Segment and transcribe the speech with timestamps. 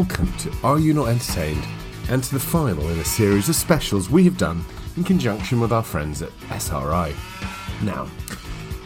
[0.00, 1.62] Welcome to Are You Not Entertained
[2.08, 4.64] and to the final in a series of specials we have done
[4.96, 7.12] in conjunction with our friends at SRI.
[7.82, 8.08] Now,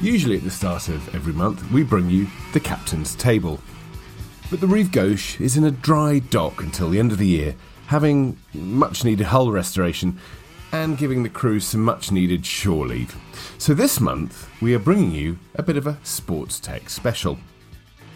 [0.00, 3.60] usually at the start of every month, we bring you the Captain's Table.
[4.50, 7.55] But the Rive Gauche is in a dry dock until the end of the year,
[7.86, 10.19] having much needed hull restoration
[10.72, 13.14] and giving the crew some much needed shore leave.
[13.58, 17.38] So this month, we are bringing you a bit of a sports tech special.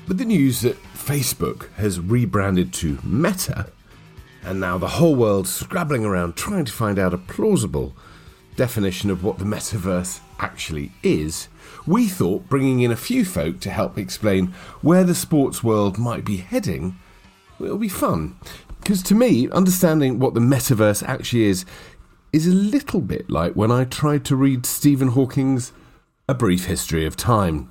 [0.09, 3.67] But the news that Facebook has rebranded to Meta,
[4.43, 7.95] and now the whole world's scrabbling around trying to find out a plausible
[8.57, 11.49] definition of what the metaverse actually is,
[11.87, 14.47] we thought bringing in a few folk to help explain
[14.81, 16.99] where the sports world might be heading
[17.59, 18.35] will be fun.
[18.81, 21.67] Because to me, understanding what the metaverse actually is
[22.33, 25.73] is a little bit like when I tried to read Stephen Hawking's
[26.27, 27.71] A Brief History of Time.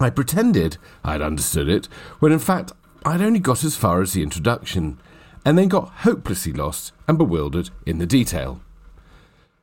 [0.00, 1.86] I pretended I'd understood it,
[2.18, 2.72] when in fact
[3.04, 4.98] I'd only got as far as the introduction,
[5.44, 8.60] and then got hopelessly lost and bewildered in the detail.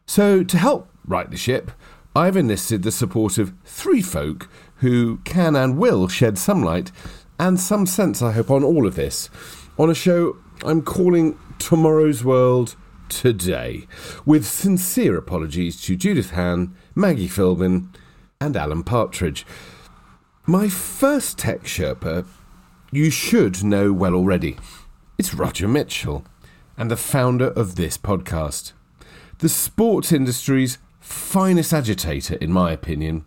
[0.06, 1.72] So, to help right the ship,
[2.16, 6.92] I've enlisted the support of three folk who can and will shed some light
[7.40, 9.30] and some sense, I hope, on all of this
[9.78, 12.76] on a show I'm calling Tomorrow's World
[13.10, 13.88] Today,
[14.26, 17.88] with sincere apologies to Judith Hann, Maggie Philbin,
[18.40, 19.46] and Alan Partridge.
[20.48, 22.26] My first tech Sherpa,
[22.92, 24.58] you should know well already.
[25.20, 26.26] It's Roger Mitchell,
[26.76, 28.74] and the founder of this podcast.
[29.38, 33.24] The sports industry's finest agitator, in my opinion.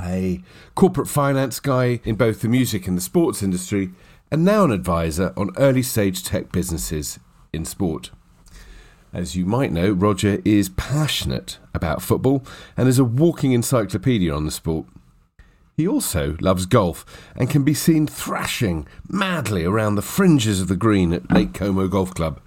[0.00, 0.42] A
[0.74, 3.90] corporate finance guy in both the music and the sports industry,
[4.30, 7.18] and now an advisor on early stage tech businesses
[7.52, 8.12] in sport.
[9.12, 12.42] As you might know, Roger is passionate about football
[12.78, 14.86] and is a walking encyclopedia on the sport.
[15.76, 17.04] He also loves golf
[17.36, 21.86] and can be seen thrashing madly around the fringes of the green at Lake Como
[21.86, 22.40] Golf Club.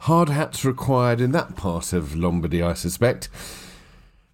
[0.00, 3.30] Hard hats required in that part of Lombardy, I suspect.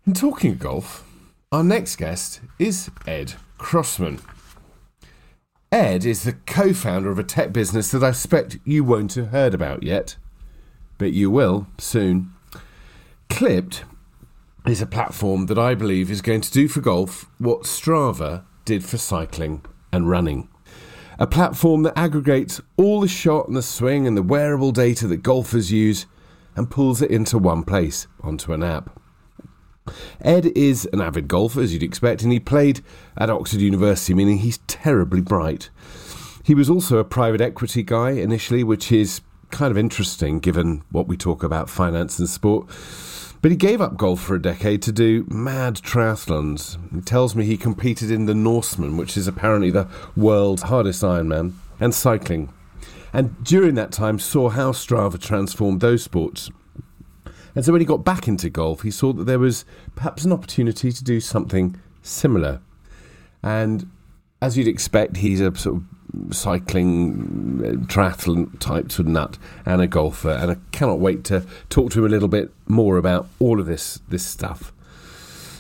[0.04, 1.06] And talking golf,
[1.53, 4.19] our next guest is Ed Crossman.
[5.70, 9.28] Ed is the co founder of a tech business that I suspect you won't have
[9.28, 10.16] heard about yet,
[10.98, 12.32] but you will soon.
[13.30, 13.84] Clipped
[14.66, 18.84] is a platform that I believe is going to do for golf what Strava did
[18.84, 20.48] for cycling and running.
[21.18, 25.18] A platform that aggregates all the shot and the swing and the wearable data that
[25.18, 26.06] golfers use
[26.56, 28.98] and pulls it into one place onto an app.
[30.20, 32.82] Ed is an avid golfer, as you'd expect, and he played
[33.16, 35.70] at Oxford University, meaning he's terribly bright.
[36.44, 41.08] He was also a private equity guy initially, which is kind of interesting given what
[41.08, 42.68] we talk about finance and sport.
[43.42, 46.78] But he gave up golf for a decade to do mad triathlons.
[46.94, 51.54] He tells me he competed in the Norseman, which is apparently the world's hardest Ironman,
[51.80, 52.53] and cycling.
[53.12, 56.50] And during that time, saw how Strava transformed those sports.
[57.56, 59.64] And so when he got back into golf, he saw that there was
[59.97, 62.60] perhaps an opportunity to do something similar.
[63.42, 63.91] And
[64.42, 69.86] as you'd expect, he's a sort of cycling uh, triathlon type to nut and a
[69.86, 73.60] golfer, and I cannot wait to talk to him a little bit more about all
[73.60, 74.72] of this this stuff.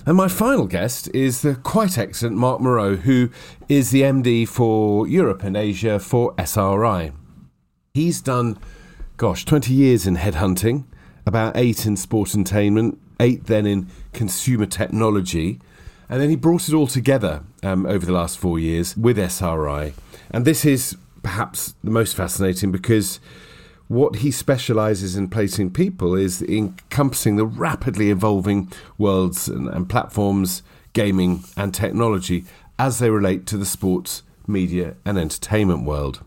[0.04, 3.30] And my final guest is the quite excellent Mark Moreau, who
[3.68, 7.12] is the MD for Europe and Asia for SRI.
[7.94, 8.58] He's done,
[9.16, 10.86] gosh, 20 years in headhunting,
[11.24, 15.60] about eight in sport entertainment, eight then in consumer technology,
[16.08, 19.92] and then he brought it all together um, over the last four years with SRI
[20.30, 23.20] and this is perhaps the most fascinating because
[23.88, 30.62] what he specializes in placing people is encompassing the rapidly evolving worlds and, and, platforms,
[30.94, 32.44] gaming, and technology
[32.78, 36.24] as they relate to the sports, media, and entertainment world.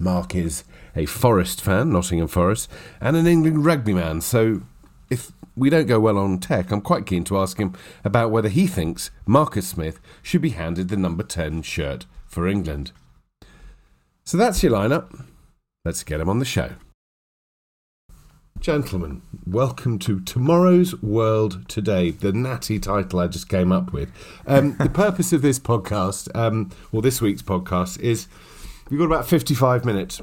[0.00, 0.64] Mark is
[0.96, 2.68] a Forest fan, Nottingham Forest,
[3.00, 4.62] and an England rugby man, so
[5.08, 7.74] if we don't go well on tech, I'm quite keen to ask him
[8.04, 12.92] about whether he thinks Marcus Smith should be handed the number 10 shirt for England.
[14.24, 15.26] So that's your lineup.
[15.84, 16.72] Let's get him on the show.
[18.60, 24.12] Gentlemen, welcome to Tomorrow's World Today, the natty title I just came up with.
[24.46, 28.28] Um, the purpose of this podcast, um, or this week's podcast, is
[28.90, 30.20] we've got about 55 minutes.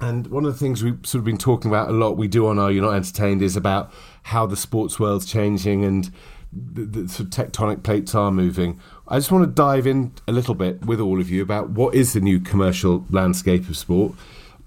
[0.00, 2.46] And one of the things we've sort of been talking about a lot, we do
[2.46, 3.92] on Are You Not Entertained, is about
[4.24, 6.10] how the sports world's changing and
[6.52, 8.80] the, the sort of tectonic plates are moving.
[9.08, 11.94] I just want to dive in a little bit with all of you about what
[11.94, 14.12] is the new commercial landscape of sport,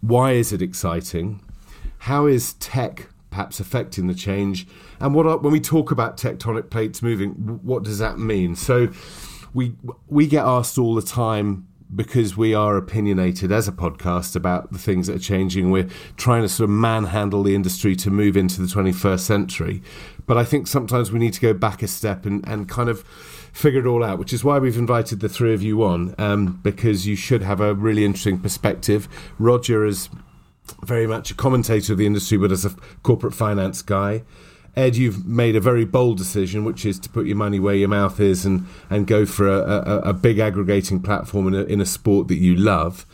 [0.01, 1.41] why is it exciting,
[1.99, 4.67] how is tech perhaps affecting the change?
[4.99, 7.31] And what are, when we talk about tectonic plates moving,
[7.63, 8.55] what does that mean?
[8.55, 8.89] So
[9.53, 9.75] we
[10.07, 14.79] we get asked all the time because we are opinionated as a podcast about the
[14.79, 15.71] things that are changing.
[15.71, 19.83] We're trying to sort of manhandle the industry to move into the 21st century.
[20.25, 23.01] But I think sometimes we need to go back a step and, and kind of
[23.51, 26.59] figure it all out, which is why we've invited the three of you on, um,
[26.63, 29.07] because you should have a really interesting perspective.
[29.37, 30.09] Roger is
[30.83, 34.23] very much a commentator of the industry, but as a corporate finance guy.
[34.75, 37.89] Ed, you've made a very bold decision, which is to put your money where your
[37.89, 41.79] mouth is and, and go for a, a, a big aggregating platform in a, in
[41.79, 43.05] a sport that you love.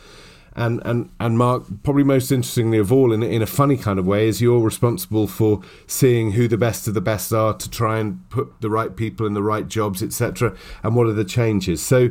[0.56, 4.06] And, and, and Mark, probably most interestingly of all, in, in a funny kind of
[4.06, 7.98] way, is you're responsible for seeing who the best of the best are to try
[7.98, 10.56] and put the right people in the right jobs, etc.
[10.82, 11.82] And what are the changes?
[11.82, 12.10] So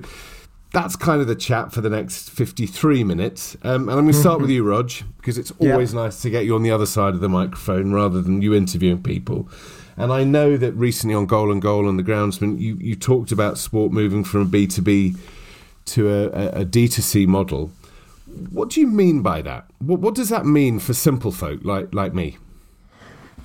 [0.71, 3.55] that's kind of the chat for the next 53 minutes.
[3.63, 6.01] Um, and I'm going to start with you, Rog, because it's always yeah.
[6.01, 9.01] nice to get you on the other side of the microphone rather than you interviewing
[9.01, 9.49] people.
[9.97, 13.31] And I know that recently on Goal and Goal and the Groundsman, you, you talked
[13.31, 15.17] about sport moving from a B2B
[15.85, 17.71] to a, a, a D2C model.
[18.51, 19.65] What do you mean by that?
[19.79, 22.37] What, what does that mean for simple folk like, like me?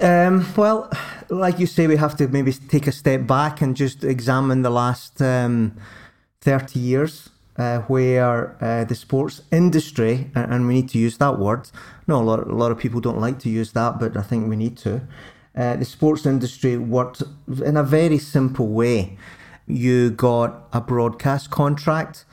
[0.00, 0.91] Um, well,
[1.31, 4.70] like you say, we have to maybe take a step back and just examine the
[4.70, 5.23] last.
[5.23, 5.77] Um,
[6.44, 11.70] 30 years uh, where uh, the sports industry, and, we need to use that word.
[12.06, 14.49] No, a lot, a lot of people don't like to use that, but I think
[14.49, 15.02] we need to.
[15.56, 17.23] Uh, the sports industry worked
[17.64, 19.17] in a very simple way.
[19.67, 22.25] You got a broadcast contract.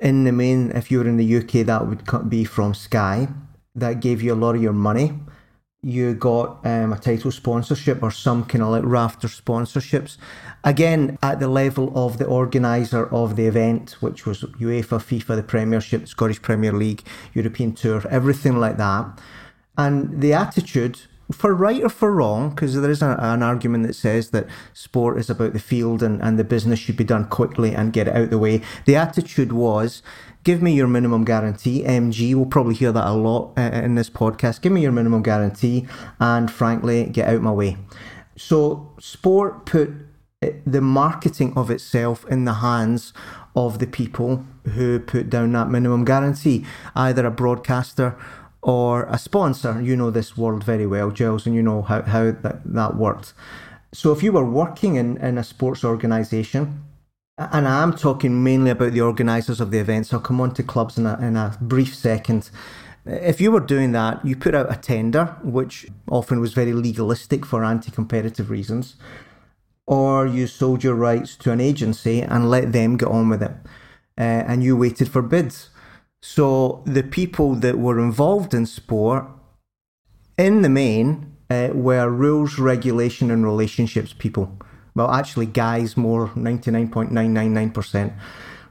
[0.00, 3.28] In the main, if you were in the UK, that would be from Sky.
[3.74, 5.12] That gave you a lot of your money
[5.82, 10.16] you got um, a title sponsorship or some kind of like rafter sponsorships.
[10.62, 15.42] Again, at the level of the organiser of the event, which was UEFA, FIFA, the
[15.42, 17.02] Premiership, Scottish Premier League,
[17.34, 19.20] European Tour, everything like that.
[19.76, 21.00] And the attitude,
[21.32, 25.18] for right or for wrong, because there is a, an argument that says that sport
[25.18, 28.14] is about the field and, and the business should be done quickly and get it
[28.14, 28.62] out the way.
[28.84, 30.00] The attitude was
[30.44, 31.82] give me your minimum guarantee.
[31.82, 34.60] MG, we'll probably hear that a lot uh, in this podcast.
[34.60, 35.86] Give me your minimum guarantee,
[36.20, 37.76] and frankly, get out my way.
[38.36, 39.90] So, sport put
[40.42, 43.12] uh, the marketing of itself in the hands
[43.54, 44.44] of the people
[44.74, 46.64] who put down that minimum guarantee,
[46.94, 48.16] either a broadcaster
[48.62, 49.80] or a sponsor.
[49.80, 53.34] You know this world very well, Giles, and you know how, how that, that worked.
[53.92, 56.82] So, if you were working in, in a sports organisation,
[57.52, 60.12] and I'm talking mainly about the organisers of the events.
[60.12, 62.50] I'll come on to clubs in a, in a brief second.
[63.04, 67.44] If you were doing that, you put out a tender, which often was very legalistic
[67.44, 68.96] for anti competitive reasons,
[69.86, 73.52] or you sold your rights to an agency and let them get on with it.
[74.18, 75.70] Uh, and you waited for bids.
[76.20, 79.26] So the people that were involved in sport,
[80.38, 84.56] in the main, uh, were rules, regulation, and relationships people
[84.94, 88.12] well, actually, guys more 99.999%.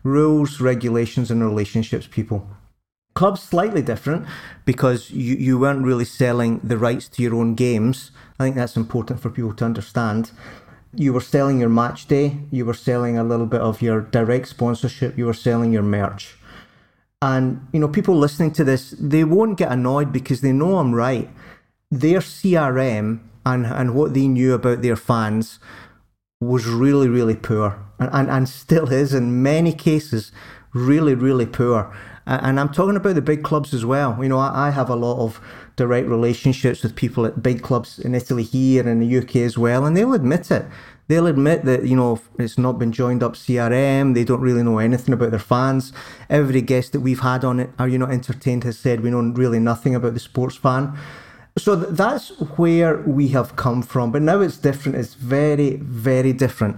[0.04, 2.48] Rules, regulations, and relationships people.
[3.14, 4.26] Clubs slightly different
[4.66, 8.12] because you, you weren't really selling the rights to your own games.
[8.40, 10.32] I think that's important for people to understand.
[10.94, 14.48] You were selling your match day, you were selling a little bit of your direct
[14.48, 16.38] sponsorship, you were selling your merch.
[17.22, 20.94] And, you know, people listening to this, they won't get annoyed because they know I'm
[20.94, 21.30] right.
[21.92, 25.60] Their CRM and, and what they knew about their fans
[26.42, 30.32] was really, really poor and, and, and still is in many cases
[30.74, 31.96] really, really poor.
[32.26, 34.18] And I'm talking about the big clubs as well.
[34.22, 35.42] You know, I, have a lot of
[35.76, 39.86] direct relationships with people at big clubs in Italy here and the UK as well,
[39.86, 40.66] and they'll admit it.
[41.08, 44.14] They'll admit that, you know, it's not been joined up CRM.
[44.14, 45.92] They don't really know anything about their fans.
[46.30, 49.20] Every guest that we've had on it, Are You Not Entertained, has said we know
[49.20, 50.98] really nothing about the sports fan.
[51.58, 54.12] So that's where we have come from.
[54.12, 54.98] But now it's different.
[54.98, 56.78] It's very, very different.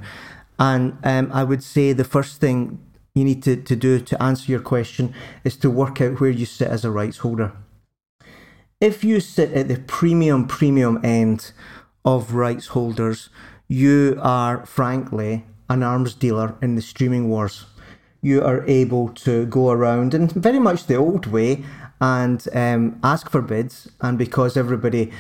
[0.59, 2.79] And um, I would say the first thing
[3.15, 5.13] you need to, to do to answer your question
[5.43, 7.51] is to work out where you sit as a rights holder.
[8.81, 11.51] If you sit at the premium, premium end
[12.03, 13.29] of rights holders,
[13.67, 17.65] you are frankly an arms dealer in the streaming wars.
[18.21, 21.63] You are able to go around in very much the old way
[22.03, 23.89] and um, ask for bids.
[24.01, 25.11] And because everybody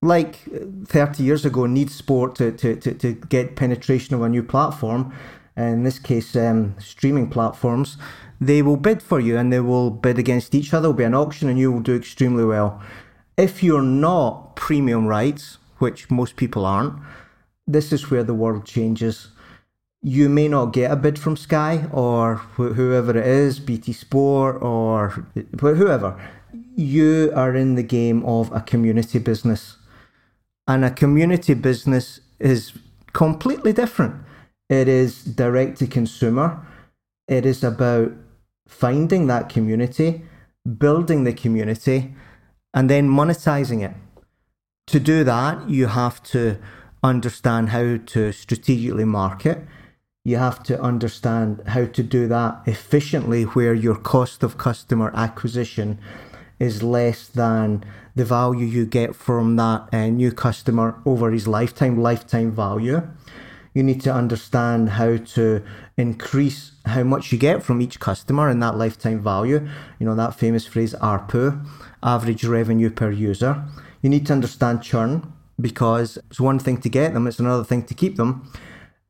[0.00, 0.36] like
[0.86, 5.12] 30 years ago, needs sport to, to, to, to get penetration of a new platform,
[5.56, 7.98] in this case, um, streaming platforms,
[8.40, 10.82] they will bid for you and they will bid against each other.
[10.82, 12.80] There'll be an auction and you will do extremely well.
[13.36, 16.94] If you're not premium rights, which most people aren't,
[17.66, 19.28] this is where the world changes.
[20.06, 24.60] You may not get a bid from Sky or wh- whoever it is, BT Sport
[24.60, 25.26] or
[25.58, 26.20] whoever.
[26.76, 29.78] You are in the game of a community business.
[30.68, 32.74] And a community business is
[33.14, 34.16] completely different.
[34.68, 36.60] It is direct to consumer.
[37.26, 38.12] It is about
[38.68, 40.22] finding that community,
[40.78, 42.14] building the community,
[42.74, 43.96] and then monetizing it.
[44.88, 46.58] To do that, you have to
[47.02, 49.64] understand how to strategically market.
[50.24, 55.98] You have to understand how to do that efficiently where your cost of customer acquisition
[56.58, 57.84] is less than
[58.16, 63.02] the value you get from that uh, new customer over his lifetime lifetime value
[63.74, 65.62] you need to understand how to
[65.96, 69.66] increase how much you get from each customer and that lifetime value.
[69.98, 71.66] You know, that famous phrase ARPU,
[72.02, 73.64] average revenue per user.
[74.00, 77.82] You need to understand churn because it's one thing to get them, it's another thing
[77.84, 78.48] to keep them.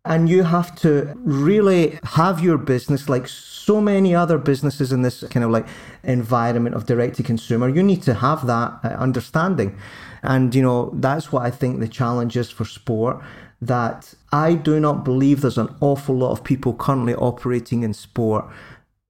[0.05, 5.25] And you have to really have your business like so many other businesses in this
[5.31, 5.67] kind of like
[6.03, 7.69] environment of direct to consumer.
[7.69, 9.79] You need to have that uh, understanding.
[10.23, 13.23] And, you know, that's what I think the challenge is for sport
[13.63, 18.45] that I do not believe there's an awful lot of people currently operating in sport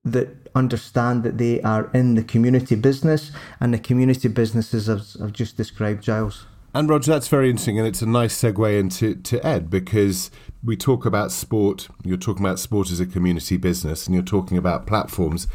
[0.05, 5.33] that understand that they are in the community business and the community businesses I've, I've
[5.33, 6.47] just described, Giles.
[6.75, 10.31] And Roger, that's very interesting, and it's a nice segue into to Ed because
[10.65, 11.89] we talk about sport.
[12.03, 15.47] You're talking about sport as a community business, and you're talking about platforms.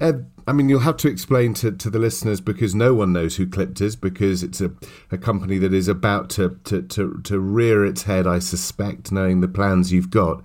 [0.00, 3.36] Ed, I mean, you'll have to explain to, to the listeners because no one knows
[3.36, 4.72] who Clipped is because it's a,
[5.10, 9.40] a company that is about to, to, to, to rear its head, I suspect, knowing
[9.40, 10.42] the plans you've got.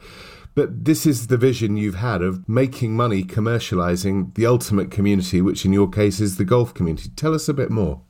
[0.55, 5.65] But this is the vision you've had of making money commercializing the ultimate community, which
[5.65, 7.09] in your case is the golf community.
[7.15, 8.01] Tell us a bit more.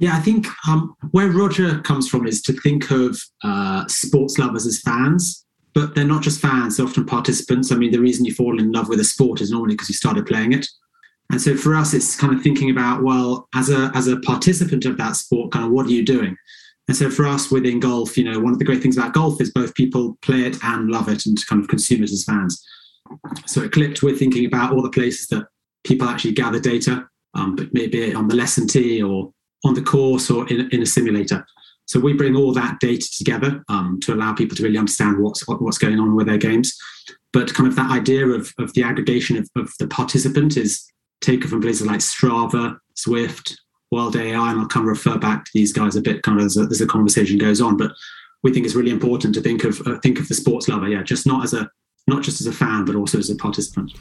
[0.00, 4.66] Yeah, I think um, where Roger comes from is to think of uh, sports lovers
[4.66, 7.70] as fans, but they're not just fans, they're often participants.
[7.70, 9.94] I mean, the reason you fall in love with a sport is normally because you
[9.94, 10.66] started playing it.
[11.30, 14.86] And so for us, it's kind of thinking about, well, as a as a participant
[14.86, 16.34] of that sport, kind of what are you doing?
[16.88, 19.40] And so for us within golf, you know, one of the great things about golf
[19.40, 22.66] is both people play it and love it and kind of consume it as fans.
[23.46, 25.46] So at Clipped, we're thinking about all the places that
[25.84, 29.32] people actually gather data, um, but maybe on the lesson tee or
[29.64, 31.46] on the course or in, in a simulator.
[31.86, 35.46] So we bring all that data together um, to allow people to really understand what's
[35.48, 36.76] what, what's going on with their games.
[37.32, 40.84] But kind of that idea of, of the aggregation of, of the participant is
[41.20, 43.54] taken from places like Strava, Zwift,
[43.90, 46.46] World AI, and I'll kind of refer back to these guys a bit kind of
[46.46, 47.76] as, as the conversation goes on.
[47.76, 47.92] But
[48.42, 51.02] we think it's really important to think of uh, think of the sports lover, yeah,
[51.02, 51.68] just not as a
[52.06, 53.92] not just as a fan, but also as a participant.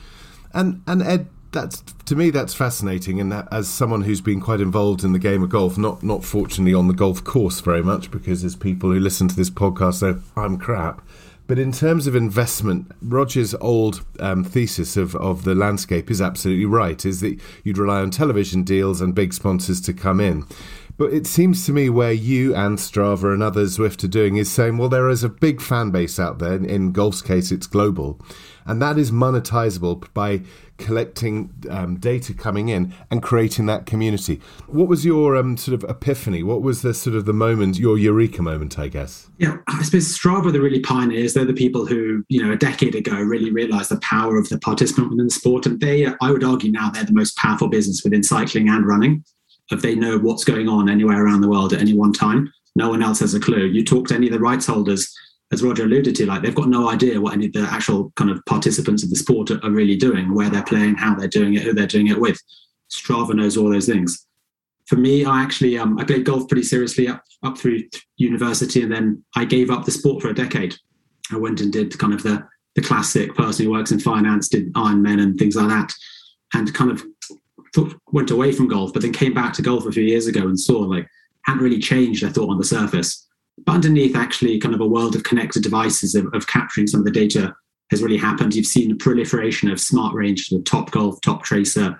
[0.54, 4.62] And and Ed, that's to me that's fascinating, and that, as someone who's been quite
[4.62, 8.12] involved in the game of golf, not not fortunately on the golf course very much,
[8.12, 11.02] because there's people who listen to this podcast so I'm crap.
[11.48, 16.66] But in terms of investment, Roger's old um, thesis of, of the landscape is absolutely
[16.66, 20.46] right, is that you'd rely on television deals and big sponsors to come in.
[21.00, 24.52] But it seems to me where you and Strava and others Zwift are doing is
[24.52, 26.54] saying, well, there is a big fan base out there.
[26.54, 28.20] In golf's case, it's global.
[28.66, 30.42] And that is monetizable by
[30.80, 34.42] collecting um, data coming in and creating that community.
[34.68, 36.42] What was your um, sort of epiphany?
[36.42, 39.28] What was the sort of the moment, your eureka moment, I guess?
[39.38, 42.58] Yeah, I suppose Strava, are the really pioneers, they're the people who, you know, a
[42.58, 45.66] decade ago really realized the power of the participant within the sport.
[45.66, 49.24] And they, I would argue now, they're the most powerful business within cycling and running.
[49.72, 52.90] If they know what's going on anywhere around the world at any one time, no
[52.90, 53.66] one else has a clue.
[53.66, 55.14] You talk to any of the rights holders,
[55.52, 58.30] as Roger alluded to, like they've got no idea what any of the actual kind
[58.30, 61.56] of participants of the sport are, are really doing, where they're playing, how they're doing
[61.56, 62.40] it, who they're doing it with.
[62.92, 64.28] Strava knows all those things.
[64.88, 67.84] For me, I actually um, I played golf pretty seriously up up through
[68.18, 70.76] university, and then I gave up the sport for a decade.
[71.32, 74.72] I went and did kind of the the classic person who works in finance, did
[74.74, 75.92] Ironman and things like that,
[76.54, 77.04] and kind of
[78.12, 80.60] went away from golf, but then came back to golf a few years ago and
[80.60, 81.08] saw like
[81.46, 82.24] hadn't really changed.
[82.24, 83.28] I thought on the surface
[83.66, 87.06] but underneath, actually, kind of a world of connected devices of, of capturing some of
[87.06, 87.56] the data
[87.92, 88.56] has really happened.
[88.56, 91.98] You've seen a proliferation of smart range, the top golf, Toptracer,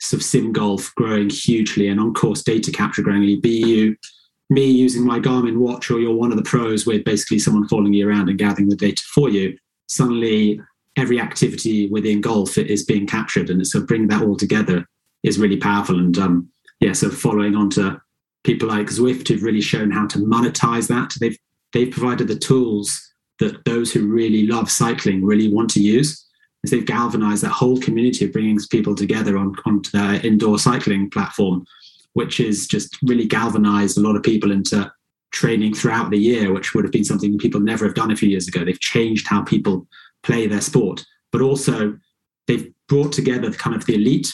[0.00, 3.40] sort of sim golf growing hugely, and on course data capture growing.
[3.40, 3.96] Be you
[4.50, 7.94] me using my Garmin watch, or you're one of the pros with basically someone following
[7.94, 9.56] you around and gathering the data for you.
[9.88, 10.60] Suddenly,
[10.96, 14.86] every activity within golf is being captured, and so bringing that all together
[15.22, 15.98] is really powerful.
[15.98, 16.48] And um,
[16.80, 18.00] yeah, so following on to
[18.44, 21.14] people like Zwift who've really shown how to monetize that.
[21.20, 21.38] They've
[21.72, 26.24] they've provided the tools that those who really love cycling really want to use.
[26.62, 31.10] As they've galvanized that whole community of bringing people together on, onto their indoor cycling
[31.10, 31.66] platform,
[32.14, 34.90] which is just really galvanized a lot of people into
[35.32, 38.28] training throughout the year, which would have been something people never have done a few
[38.28, 38.64] years ago.
[38.64, 39.86] They've changed how people
[40.22, 41.98] play their sport, but also
[42.46, 44.32] they've brought together kind of the elite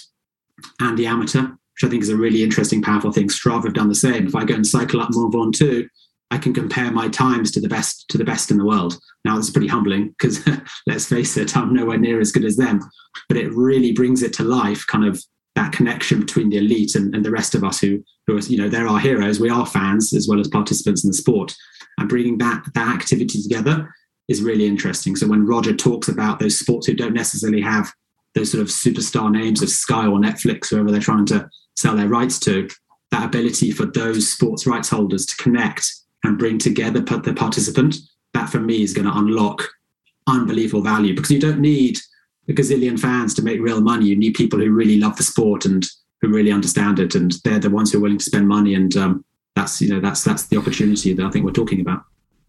[0.79, 1.49] and the amateur,
[1.81, 3.29] which I think is a really interesting, powerful thing.
[3.29, 4.27] Strava have done the same.
[4.27, 5.89] If I go and cycle up Mont Ventoux,
[6.31, 8.99] I can compare my times to the best to the best in the world.
[9.25, 10.47] Now it's pretty humbling because
[10.87, 12.81] let's face it, I'm nowhere near as good as them.
[13.29, 15.23] But it really brings it to life, kind of
[15.57, 18.59] that connection between the elite and, and the rest of us who who are, you
[18.59, 19.41] know, they're our heroes.
[19.41, 21.57] We are fans as well as participants in the sport.
[21.99, 23.93] And bringing that that activity together
[24.29, 25.17] is really interesting.
[25.17, 27.93] So when Roger talks about those sports who don't necessarily have
[28.37, 32.09] those sort of superstar names of Sky or Netflix, whoever they're trying to sell their
[32.09, 32.69] rights to,
[33.11, 35.93] that ability for those sports rights holders to connect
[36.25, 37.97] and bring together the participant,
[38.35, 39.63] that for me is going to unlock
[40.27, 41.99] unbelievable value because you don't need
[42.49, 44.07] a gazillion fans to make real money.
[44.07, 45.85] You need people who really love the sport and
[46.21, 48.75] who really understand it, and they're the ones who are willing to spend money.
[48.75, 49.25] And um,
[49.57, 52.03] that's you know that's that's the opportunity that I think we're talking about.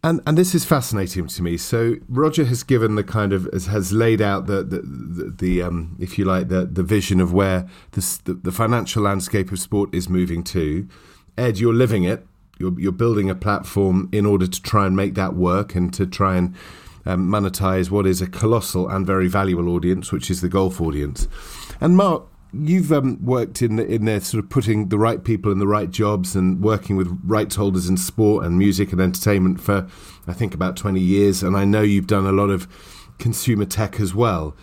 [0.03, 1.57] And and this is fascinating to me.
[1.57, 5.95] So Roger has given the kind of has laid out the the, the, the um,
[5.99, 10.09] if you like the the vision of where the, the financial landscape of sport is
[10.09, 10.87] moving to.
[11.37, 12.25] Ed, you're living it
[12.61, 16.05] you're, you're building a platform in order to try and make that work and to
[16.05, 16.55] try and
[17.05, 21.27] um, monetize what is a colossal and very valuable audience, which is the golf audience.
[21.81, 25.51] And Mark, you've um, worked in the, in there, sort of putting the right people
[25.51, 29.61] in the right jobs and working with rights holders in sport and music and entertainment
[29.61, 29.87] for,
[30.27, 31.43] I think, about twenty years.
[31.43, 32.67] And I know you've done a lot of
[33.17, 34.55] consumer tech as well.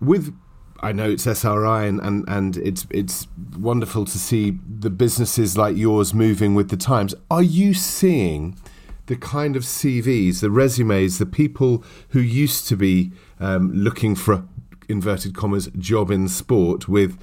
[0.00, 0.36] With
[0.80, 5.76] I know it's SRI and, and, and it's it's wonderful to see the businesses like
[5.76, 7.14] yours moving with the times.
[7.30, 8.58] Are you seeing
[9.06, 14.46] the kind of CVs, the resumes, the people who used to be um, looking for
[14.88, 17.18] inverted commas job in sport with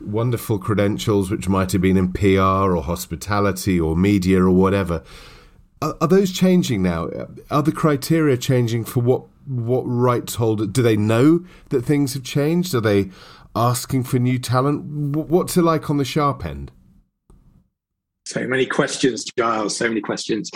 [0.00, 5.02] wonderful credentials, which might have been in PR or hospitality or media or whatever?
[5.80, 7.08] Are, are those changing now?
[7.50, 12.22] Are the criteria changing for what what rights holder do they know that things have
[12.22, 12.74] changed?
[12.74, 13.10] Are they
[13.56, 15.16] asking for new talent?
[15.16, 16.70] What's it like on the sharp end?
[18.26, 19.76] So many questions, Giles.
[19.76, 20.50] So many questions.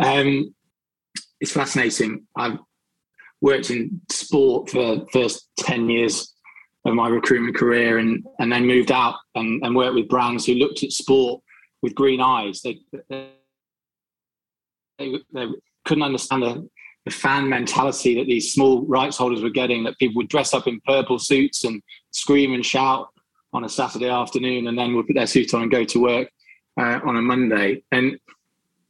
[0.00, 0.54] Um,
[1.40, 2.24] it's fascinating.
[2.36, 2.58] I've
[3.40, 6.32] worked in sport for the first ten years
[6.84, 10.54] of my recruitment career, and and then moved out and, and worked with brands who
[10.54, 11.42] looked at sport
[11.82, 12.62] with green eyes.
[12.62, 13.28] They they,
[14.98, 15.46] they
[15.84, 16.68] couldn't understand the
[17.06, 20.66] the fan mentality that these small rights holders were getting that people would dress up
[20.66, 23.08] in purple suits and scream and shout
[23.52, 26.28] on a Saturday afternoon and then would put their suit on and go to work
[26.80, 27.82] uh, on a Monday.
[27.92, 28.18] And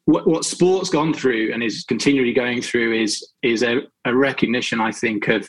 [0.07, 4.81] what, what sport's gone through and is continually going through is is a, a recognition,
[4.81, 5.49] I think, of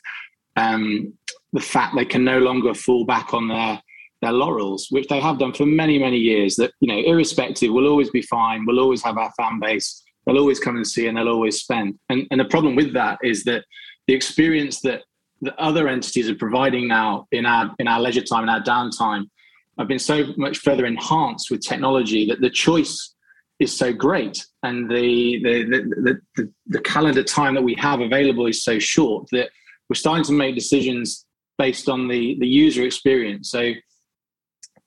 [0.56, 1.14] um,
[1.54, 3.82] the fact they can no longer fall back on their
[4.22, 6.56] their laurels, which they have done for many, many years.
[6.56, 8.66] That you know, irrespective, we'll always be fine.
[8.66, 11.98] We'll always have our fan base they'll always come and see and they'll always spend.
[12.10, 13.64] And, and the problem with that is that
[14.08, 15.04] the experience that
[15.42, 19.30] the other entities are providing now in our in our leisure time and our downtime
[19.78, 23.16] have been so much further enhanced with technology that the choice
[23.60, 28.46] is so great and the the, the the, the, calendar time that we have available
[28.46, 29.50] is so short that
[29.90, 31.26] we're starting to make decisions
[31.58, 33.72] based on the the user experience so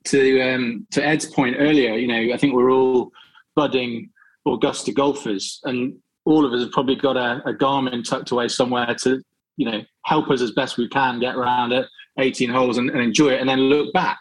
[0.05, 3.11] to um, to ed's point earlier you know i think we're all
[3.57, 4.11] budding
[4.47, 8.95] Augusta golfers, and all of us have probably got a, a Garmin tucked away somewhere
[9.03, 9.23] to,
[9.57, 11.87] you know, help us as best we can get around it,
[12.19, 14.19] 18 holes and, and enjoy it, and then look back.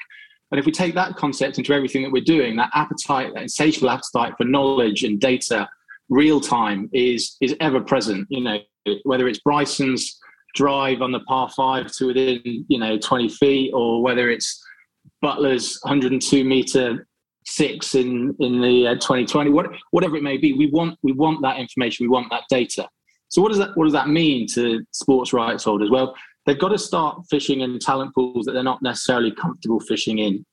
[0.51, 3.89] And if we take that concept into everything that we're doing, that appetite, that insatiable
[3.89, 5.69] appetite for knowledge and data,
[6.09, 8.27] real time is is ever present.
[8.29, 8.59] You know,
[9.03, 10.19] whether it's Bryson's
[10.55, 14.63] drive on the par five to within you know 20 feet, or whether it's
[15.23, 17.07] Buttler's 102 meter
[17.45, 21.41] six in in the uh, 2020 what, whatever it may be we want we want
[21.41, 22.87] that information we want that data
[23.29, 26.13] so what does that what does that mean to sports rights holders well
[26.49, 30.43] they've got to start fishing in talent pools that they're not necessarily comfortable fishing in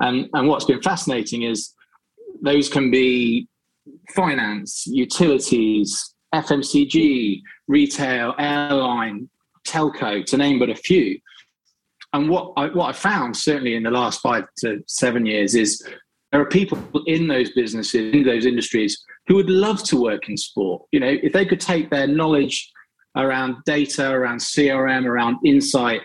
[0.00, 1.74] and and what's been fascinating is
[2.42, 3.46] those can be
[4.14, 9.28] finance utilities fmcg retail airline
[9.64, 11.16] telco to name but a few
[12.14, 15.86] and what I, what I found certainly in the last five to seven years is
[16.32, 20.36] there are people in those businesses, in those industries, who would love to work in
[20.36, 20.82] sport.
[20.92, 22.70] You know, if they could take their knowledge
[23.18, 26.00] around data, around CRM, around insight,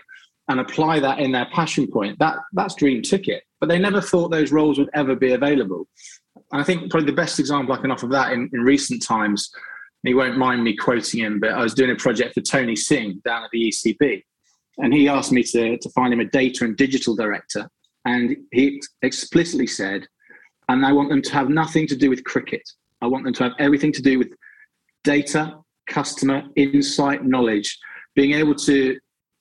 [0.48, 3.42] and apply that in their passion point, that that's dream ticket.
[3.60, 5.86] But they never thought those roles would ever be available.
[6.52, 9.02] And I think probably the best example I can offer of that in, in recent
[9.02, 9.50] times,
[10.02, 13.22] he won't mind me quoting him, but I was doing a project for Tony Singh
[13.24, 14.22] down at the ECB.
[14.78, 17.70] And he asked me to, to find him a data and digital director.
[18.04, 20.06] And he explicitly said,
[20.68, 22.62] and I want them to have nothing to do with cricket.
[23.00, 24.28] I want them to have everything to do with
[25.04, 27.78] data, customer, insight, knowledge,
[28.14, 28.98] being able to,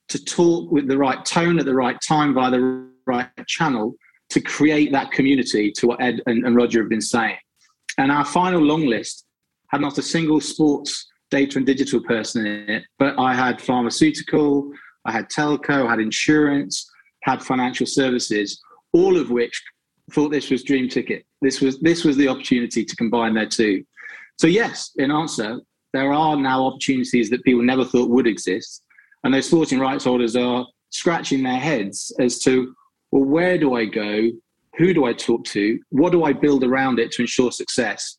[0.10, 3.95] to talk with the right tone at the right time via the right channel
[4.29, 7.38] to create that community to what Ed and, and Roger have been saying.
[7.97, 9.25] And our final long list
[9.69, 14.71] had not a single sports data and digital person in it, but I had pharmaceutical,
[15.06, 16.89] I had telco, I had insurance,
[17.23, 18.62] had financial services,
[18.93, 19.62] all of which
[20.12, 21.25] thought this was dream ticket.
[21.41, 23.84] This was this was the opportunity to combine their two.
[24.39, 25.60] So yes, in answer,
[25.93, 28.84] there are now opportunities that people never thought would exist,
[29.23, 32.73] and those sporting rights holders are scratching their heads as to
[33.12, 34.29] well, where do I go?
[34.77, 35.79] Who do I talk to?
[35.89, 38.17] What do I build around it to ensure success?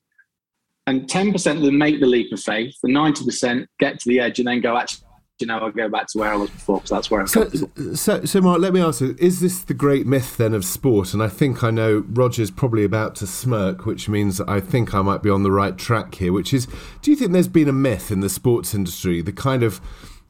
[0.87, 4.39] And 10% of them make the leap of faith, the 90% get to the edge
[4.39, 5.07] and then go, actually,
[5.41, 7.51] you know, I'll go back to where I was before because that's where I'm so,
[7.95, 11.13] so, so, Mark, let me ask you: Is this the great myth then of sport?
[11.13, 15.03] And I think I know Roger's probably about to smirk, which means I think I
[15.03, 16.33] might be on the right track here.
[16.33, 16.69] Which is,
[17.03, 19.81] do you think there's been a myth in the sports industry, the kind of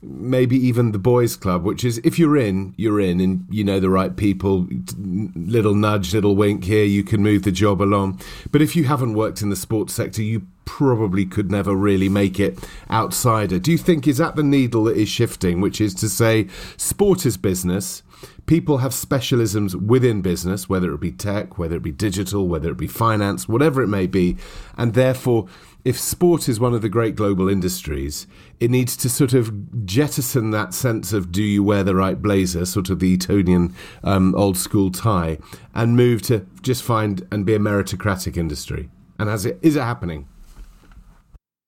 [0.07, 3.81] maybe even the boys club which is if you're in you're in and you know
[3.81, 4.67] the right people
[4.99, 8.21] little nudge little wink here you can move the job along.
[8.51, 12.41] But if you haven't worked in the sports sector you probably could never really make
[12.41, 12.59] it
[12.91, 13.59] outsider.
[13.59, 17.27] Do you think is that the needle that is shifting which is to say sport
[17.27, 18.03] is business
[18.47, 22.77] people have specialisms within business whether it be tech whether it be digital whether it
[22.77, 24.37] be finance whatever it may be
[24.77, 25.47] and therefore
[25.85, 28.27] if sport is one of the great global industries,
[28.59, 32.65] it needs to sort of jettison that sense of do you wear the right blazer,
[32.65, 35.37] sort of the Etonian um, old school tie,
[35.75, 38.89] and move to just find and be a meritocratic industry.
[39.19, 40.27] And has it is it happening?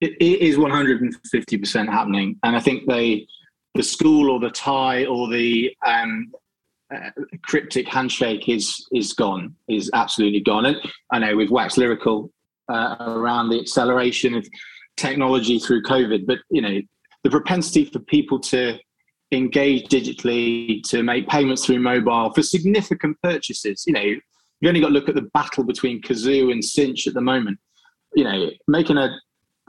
[0.00, 2.38] it, it is 150% happening.
[2.42, 3.26] And I think they,
[3.74, 6.32] the school or the tie or the um,
[6.94, 7.10] uh,
[7.42, 10.66] cryptic handshake is is gone, is absolutely gone.
[10.66, 10.80] And
[11.12, 12.30] I know we've waxed lyrical
[12.68, 14.46] uh, around the acceleration of
[14.96, 16.26] technology through COVID.
[16.26, 16.80] But you know,
[17.24, 18.78] the propensity for people to
[19.32, 23.84] engage digitally, to make payments through mobile for significant purchases.
[23.86, 27.14] You know, you've only got to look at the battle between Cazoo and Cinch at
[27.14, 27.58] the moment.
[28.14, 29.16] You know, making a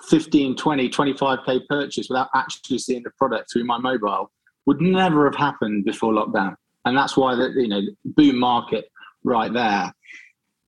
[0.04, 4.32] 15, 20, 25k purchase without actually seeing the product through my mobile
[4.66, 6.56] would never have happened before lockdown.
[6.88, 8.86] And that's why the you know boom market
[9.24, 9.94] right there.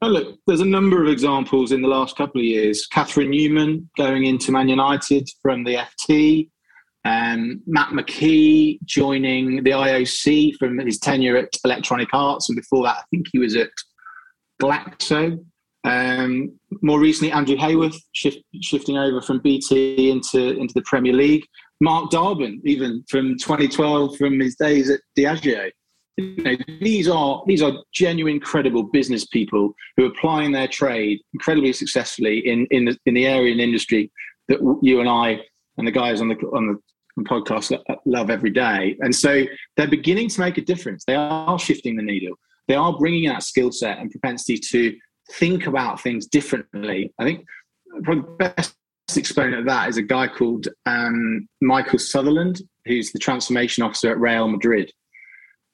[0.02, 2.88] Oh, look, there's a number of examples in the last couple of years.
[2.88, 6.50] Catherine Newman going into Man United from the FT,
[7.06, 12.98] um, Matt McKee joining the IOC from his tenure at Electronic Arts, and before that,
[12.98, 13.70] I think he was at
[14.62, 15.44] Glaxo.
[15.86, 21.46] Um, more recently, Andrew Hayworth shift, shifting over from BT into into the Premier League.
[21.82, 25.72] Mark Darbon, even from 2012, from his days at Diageo
[26.20, 31.20] you know, these are these are genuine, credible business people who are applying their trade
[31.34, 34.12] incredibly successfully in in the, in the area and industry
[34.48, 35.40] that you and I
[35.78, 38.96] and the guys on the on the podcast love every day.
[39.02, 39.44] And so
[39.76, 41.04] they're beginning to make a difference.
[41.06, 42.36] They are shifting the needle.
[42.68, 44.96] They are bringing out skill set and propensity to
[45.34, 47.14] think about things differently.
[47.20, 47.46] I think
[48.04, 48.76] probably the best
[49.18, 54.20] exponent of that is a guy called um, Michael Sutherland, who's the transformation officer at
[54.20, 54.92] Real Madrid.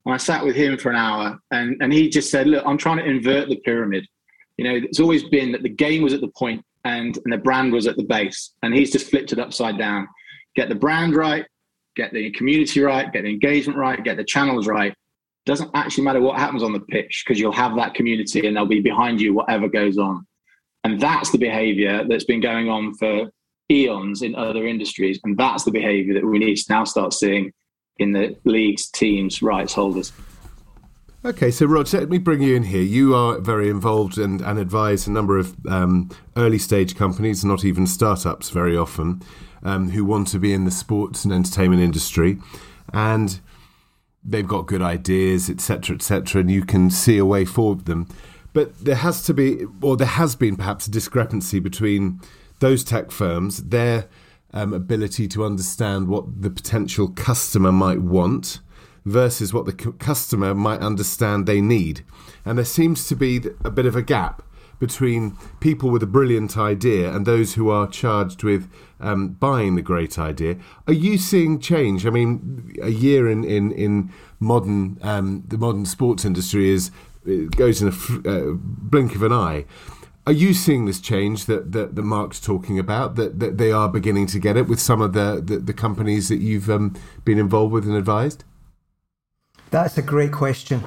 [0.06, 2.78] And I sat with him for an hour and, and he just said, Look, I'm
[2.78, 4.06] trying to invert the pyramid.
[4.58, 7.38] You know, it's always been that the game was at the point and, and the
[7.38, 8.54] brand was at the base.
[8.62, 10.08] And he's just flipped it upside down.
[10.56, 11.46] Get the brand right,
[11.96, 14.94] get the community right, get the engagement right, get the channels right.
[15.46, 18.65] Doesn't actually matter what happens on the pitch because you'll have that community and they'll
[18.65, 20.26] be behind you whatever goes on.
[20.84, 23.30] And that's the behavior that's been going on for
[23.72, 25.20] eons in other industries.
[25.24, 27.52] And that's the behavior that we need to now start seeing
[27.97, 30.12] in the league's teams rights holders.
[31.23, 32.84] Okay, so Rog, let me bring you in here.
[32.84, 37.65] You are very involved and, and advise a number of um, early stage companies, not
[37.65, 39.23] even startups very often,
[39.63, 42.38] um, who want to be in the sports and entertainment industry.
[42.93, 43.39] And
[44.23, 48.08] they've got good ideas, etc., etc., and you can see a way forward them.
[48.53, 52.21] But there has to be, or there has been perhaps a discrepancy between
[52.60, 54.05] those tech firms, their
[54.56, 58.60] um, ability to understand what the potential customer might want
[59.06, 62.04] versus what the customer might understand they need.
[62.44, 64.41] And there seems to be a bit of a gap
[64.80, 69.82] between people with a brilliant idea and those who are charged with um, buying the
[69.82, 70.58] great idea.
[70.88, 72.06] Are you seeing change?
[72.06, 76.91] I mean, a year in in in modern um, the modern sports industry is
[77.56, 79.65] goes in a uh, blink of an eye.
[80.28, 83.88] Are you seeing this change that, that, that Mark's talking about, that, that they are
[83.88, 87.38] beginning to get it with some of the, the, the companies that you've um, been
[87.38, 88.44] involved with and advised?
[89.70, 90.84] That's a great question.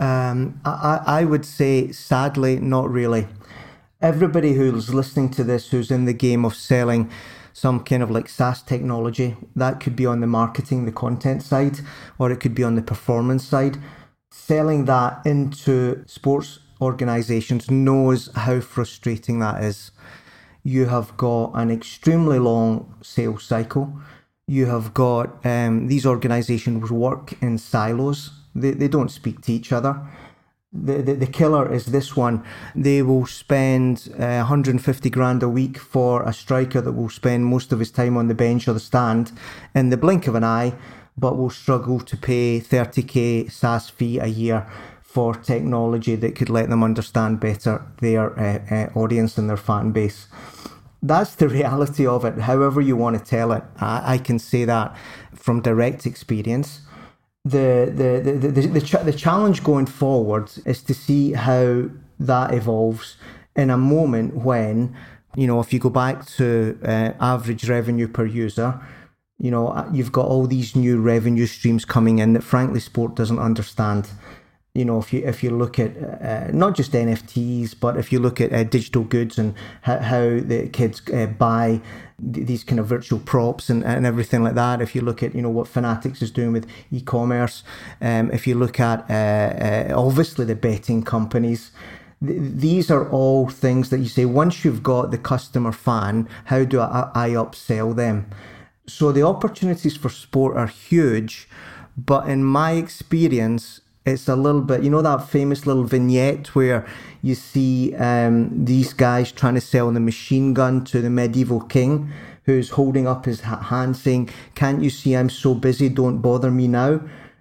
[0.00, 3.28] Um, I, I would say, sadly, not really.
[4.00, 7.10] Everybody who's listening to this, who's in the game of selling
[7.52, 11.80] some kind of like SaaS technology, that could be on the marketing, the content side,
[12.18, 13.76] or it could be on the performance side.
[14.32, 19.90] Selling that into sports organizations knows how frustrating that is.
[20.62, 23.98] You have got an extremely long sales cycle.
[24.46, 29.72] You have got um, these organizations work in silos, they, they don't speak to each
[29.72, 30.00] other.
[30.72, 32.44] The, the, the killer is this one.
[32.76, 37.72] They will spend uh, 150 grand a week for a striker that will spend most
[37.72, 39.32] of his time on the bench or the stand
[39.74, 40.74] in the blink of an eye,
[41.16, 44.66] but will struggle to pay 30k SaaS fee a year
[45.12, 49.90] for technology that could let them understand better their uh, uh, audience and their fan
[49.90, 50.28] base.
[51.02, 53.64] That's the reality of it, however you want to tell it.
[53.78, 54.96] I, I can say that
[55.34, 56.80] from direct experience
[57.44, 62.52] the the the the, the, ch- the challenge going forward is to see how that
[62.52, 63.16] evolves
[63.56, 64.94] in a moment when
[65.36, 68.78] you know if you go back to uh, average revenue per user
[69.38, 73.14] you know uh, you've got all these new revenue streams coming in that frankly sport
[73.14, 74.10] doesn't understand
[74.74, 78.20] you know if you if you look at uh, not just NFTs but if you
[78.20, 81.80] look at uh, digital goods and how, how the kids uh, buy
[82.22, 84.82] these kind of virtual props and, and everything like that.
[84.82, 87.62] If you look at you know what Fanatics is doing with e-commerce,
[88.00, 91.70] um, if you look at uh, uh, obviously the betting companies,
[92.24, 96.64] th- these are all things that you say once you've got the customer fan, how
[96.64, 98.26] do I, I upsell them?
[98.86, 101.48] So the opportunities for sport are huge,
[101.96, 106.86] but in my experience, it's a little bit, you know, that famous little vignette where
[107.22, 112.10] you see um, these guys trying to sell the machine gun to the medieval king
[112.44, 115.88] who's holding up his hand saying, Can't you see I'm so busy?
[115.88, 117.00] Don't bother me now.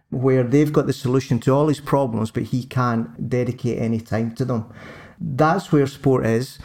[0.09, 4.35] Where they've got the solution to all his problems, but he can't dedicate any time
[4.35, 4.71] to them.
[5.19, 6.59] That's where sport is.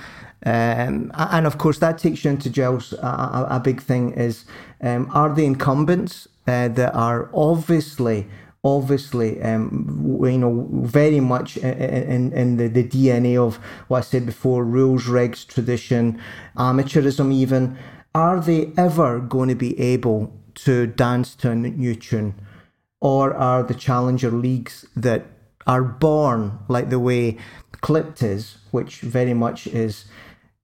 [0.46, 2.50] Um, and of course, that takes you into.
[2.62, 4.44] A, a, a big thing is
[4.80, 8.26] um, are the incumbents uh, that are obviously
[8.64, 13.56] obviously, um, you know, very much in, in the, the DNA of
[13.88, 16.20] what I said before rules, regs, tradition,
[16.56, 17.76] amateurism, even.
[18.14, 22.34] Are they ever going to be able to dance to a new tune?
[23.00, 25.26] Or are the challenger leagues that
[25.66, 27.36] are born like the way
[27.80, 30.06] Clipped is, which very much is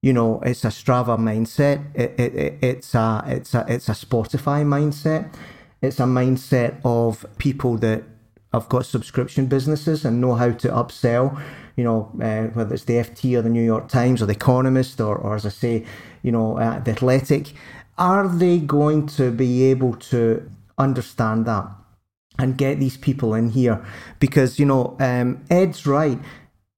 [0.02, 1.84] you know, it's a Strava mindset.
[1.94, 5.34] It, it, it, it's a it's a it's a Spotify mindset.
[5.82, 8.04] It's a mindset of people that
[8.52, 11.40] have got subscription businesses and know how to upsell.
[11.76, 15.00] You know, uh, whether it's the FT or the New York Times or the Economist
[15.00, 15.86] or, or as I say,
[16.22, 17.52] you know, uh, the Athletic.
[17.98, 21.66] Are they going to be able to understand that
[22.38, 23.84] and get these people in here?
[24.18, 26.18] Because you know, um, Ed's right.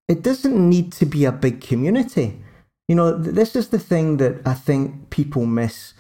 [0.09, 2.39] It doesn't need to be a big community.
[2.89, 5.95] You know, this is the thing that I think people miss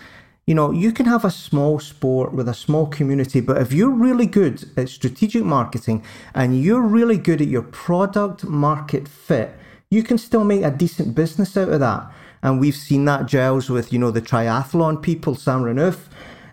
[0.47, 3.91] you know, you can have a small sport with a small community, but if you're
[3.91, 9.57] really good at strategic marketing and you're really good at your product market fit,
[9.89, 12.11] you can still make a decent business out of that.
[12.43, 16.07] And we've seen that Giles with, you know, the triathlon people, Sam Renouf.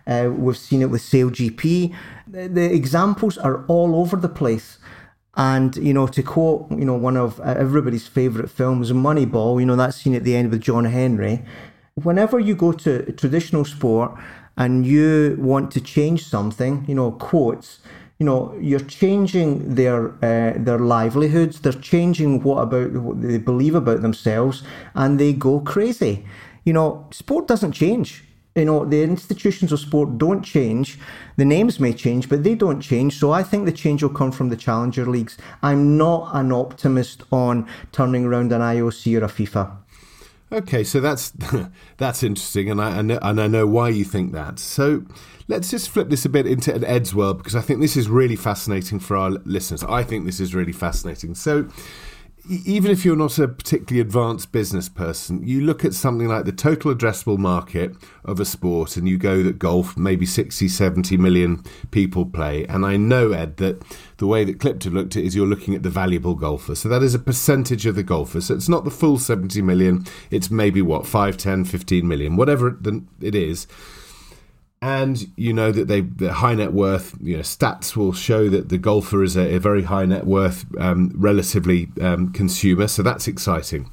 [0.06, 1.94] Uh, we've seen it with SailGP.
[2.28, 4.78] The, the examples are all over the place.
[5.34, 9.76] And, you know, to quote, you know, one of everybody's favourite films, Moneyball, you know,
[9.76, 11.44] that scene at the end with John Henry
[11.94, 14.12] whenever you go to traditional sport
[14.56, 17.80] and you want to change something, you know, quotes,
[18.18, 21.60] you know, you're changing their uh, their livelihoods.
[21.60, 24.62] They're changing what about what they believe about themselves,
[24.94, 26.26] and they go crazy.
[26.64, 28.22] You know, sport doesn't change.
[28.54, 30.98] You know, the institutions of sport don't change.
[31.36, 33.16] The names may change, but they don't change.
[33.18, 35.38] So I think the change will come from the challenger leagues.
[35.62, 39.70] I'm not an optimist on turning around an IOC or a FIFA.
[40.52, 41.32] Okay, so that's
[41.96, 44.58] that's interesting, and I, and I know why you think that.
[44.58, 45.04] So
[45.46, 48.08] let's just flip this a bit into an Ed's world because I think this is
[48.08, 49.84] really fascinating for our listeners.
[49.84, 51.34] I think this is really fascinating.
[51.34, 51.68] So
[52.50, 56.52] even if you're not a particularly advanced business person, you look at something like the
[56.52, 61.62] total addressable market of a sport and you go that golf, maybe 60, 70 million
[61.92, 62.66] people play.
[62.66, 63.80] And I know, Ed, that
[64.16, 66.74] the way that Clipped looked at it is you're looking at the valuable golfer.
[66.74, 68.46] So that is a percentage of the golfers.
[68.46, 72.76] So it's not the full 70 million, it's maybe what, 5, 10, 15 million, whatever
[73.20, 73.68] it is
[74.82, 78.70] and you know that they the high net worth you know stats will show that
[78.70, 83.28] the golfer is a, a very high net worth um, relatively um, consumer so that's
[83.28, 83.90] exciting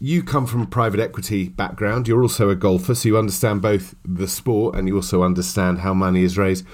[0.00, 2.06] you come from a private equity background.
[2.06, 5.92] You're also a golfer, so you understand both the sport and you also understand how
[5.92, 6.64] money is raised.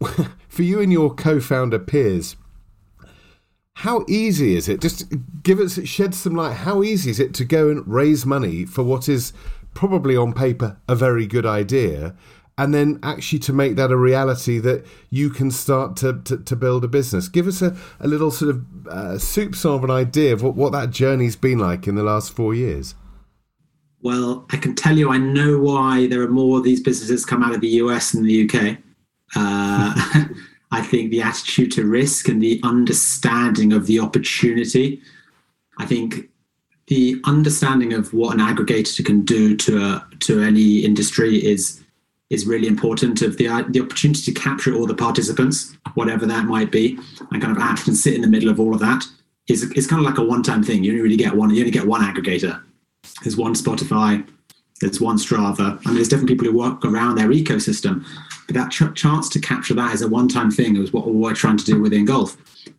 [0.48, 2.36] For you and your co-founder peers,
[3.78, 4.80] how easy is it?
[4.80, 6.54] Just give us shed some light.
[6.58, 9.32] How easy is it to go and raise money for what is
[9.74, 12.14] probably on paper a very good idea,
[12.56, 16.56] and then actually to make that a reality that you can start to, to, to
[16.56, 17.28] build a business.
[17.28, 20.72] Give us a, a little sort of uh, soup of an idea of what, what
[20.72, 22.94] that journey's been like in the last four years.
[24.02, 27.42] Well, I can tell you, I know why there are more of these businesses come
[27.42, 28.78] out of the US than the UK.
[29.34, 30.24] Uh,
[30.70, 35.00] I think the attitude to risk and the understanding of the opportunity.
[35.78, 36.28] I think
[36.86, 41.80] the understanding of what an aggregator can do to a, to any industry is
[42.30, 46.70] is really important of the the opportunity to capture all the participants, whatever that might
[46.70, 46.98] be,
[47.30, 49.04] and kind of act and sit in the middle of all of that
[49.48, 50.84] is is kind of like a one time thing.
[50.84, 51.50] You only really get one.
[51.50, 52.62] You only get one aggregator.
[53.22, 54.26] There's one Spotify.
[54.80, 55.78] There's one Strava.
[55.78, 58.04] I mean, there's different people who work around their ecosystem,
[58.46, 61.06] but that ch- chance to capture that is a one time thing It was what
[61.06, 62.36] we're trying to do within golf.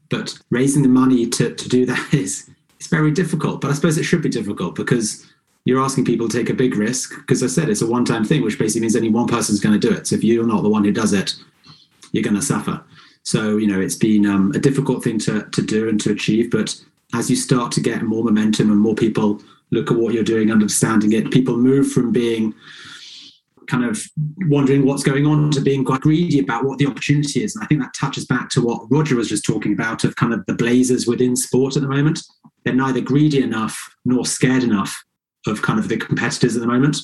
[0.09, 2.49] But raising the money to to do that is
[2.85, 3.61] it's very difficult.
[3.61, 5.25] But I suppose it should be difficult because
[5.65, 8.43] you're asking people to take a big risk because I said it's a one-time thing,
[8.43, 10.05] which basically means only one person's going to do it.
[10.05, 11.33] So if you're not the one who does it,
[12.11, 12.83] you're going to suffer.
[13.23, 16.51] So you know it's been um, a difficult thing to to do and to achieve.
[16.51, 16.79] But
[17.15, 20.51] as you start to get more momentum and more people look at what you're doing,
[20.51, 22.53] understanding it, people move from being
[23.65, 23.99] kind of
[24.41, 27.55] wondering what's going on to being quite greedy about what the opportunity is.
[27.55, 30.33] And I think that touches back to what Roger was just talking about of kind
[30.33, 32.21] of the blazers within sport at the moment.
[32.65, 35.04] They're neither greedy enough nor scared enough
[35.47, 36.97] of kind of the competitors at the moment.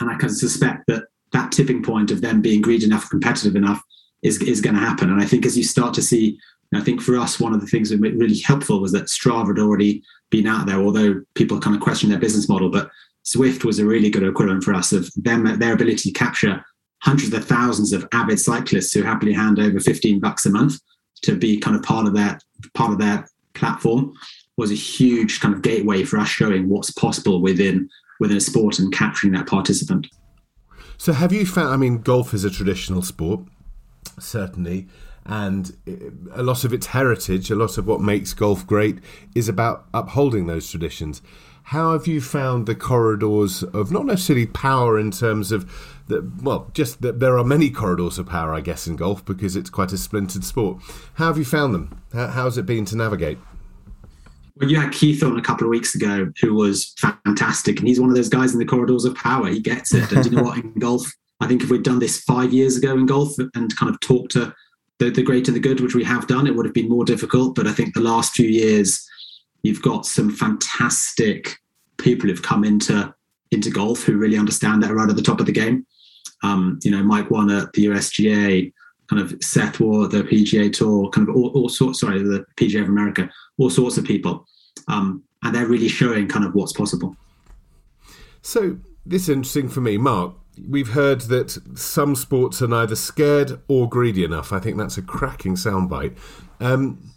[0.00, 3.82] And I can suspect that that tipping point of them being greedy enough, competitive enough,
[4.22, 5.10] is is going to happen.
[5.10, 6.38] And I think as you start to see,
[6.74, 9.48] I think for us, one of the things that was really helpful was that Strava
[9.48, 12.70] had already been out there, although people kind of question their business model.
[12.70, 12.90] But
[13.26, 16.64] Zwift was a really good equivalent for us of them their ability to capture
[17.02, 20.80] hundreds of thousands of avid cyclists who happily hand over 15 bucks a month
[21.22, 22.38] to be kind of part of their
[22.74, 24.12] part of their platform
[24.56, 27.88] was a huge kind of gateway for us showing what's possible within
[28.18, 30.06] within a sport and capturing that participant.
[30.96, 31.68] So, have you found?
[31.68, 33.40] I mean, golf is a traditional sport,
[34.18, 34.86] certainly,
[35.24, 35.76] and
[36.32, 38.98] a lot of its heritage, a lot of what makes golf great,
[39.34, 41.20] is about upholding those traditions.
[41.64, 45.68] How have you found the corridors of not necessarily power in terms of
[46.40, 49.70] well, just that there are many corridors of power, I guess, in golf because it's
[49.70, 50.80] quite a splintered sport.
[51.14, 52.00] How have you found them?
[52.12, 53.38] How, how's it been to navigate?
[54.56, 58.00] Well, you had Keith on a couple of weeks ago, who was fantastic, and he's
[58.00, 59.48] one of those guys in the corridors of power.
[59.48, 60.10] He gets it.
[60.12, 60.56] And you know what?
[60.56, 61.06] In golf,
[61.40, 64.32] I think if we'd done this five years ago in golf and kind of talked
[64.32, 64.54] to
[64.98, 67.04] the, the great and the good, which we have done, it would have been more
[67.04, 67.54] difficult.
[67.54, 69.06] But I think the last few years,
[69.62, 71.56] you've got some fantastic
[71.98, 73.14] people who've come into
[73.52, 75.86] into golf who really understand that right at the top of the game.
[76.42, 78.72] Um, you know, Mike Whan at the USGA,
[79.08, 82.00] kind of Seth Waugh, the PGA Tour, kind of all, all sorts.
[82.00, 84.46] Sorry, the PGA of America all sorts of people.
[84.88, 87.16] Um, and they're really showing kind of what's possible.
[88.42, 90.34] So this is interesting for me, Mark.
[90.68, 94.52] We've heard that some sports are neither scared or greedy enough.
[94.52, 96.16] I think that's a cracking soundbite.
[96.60, 97.12] Um,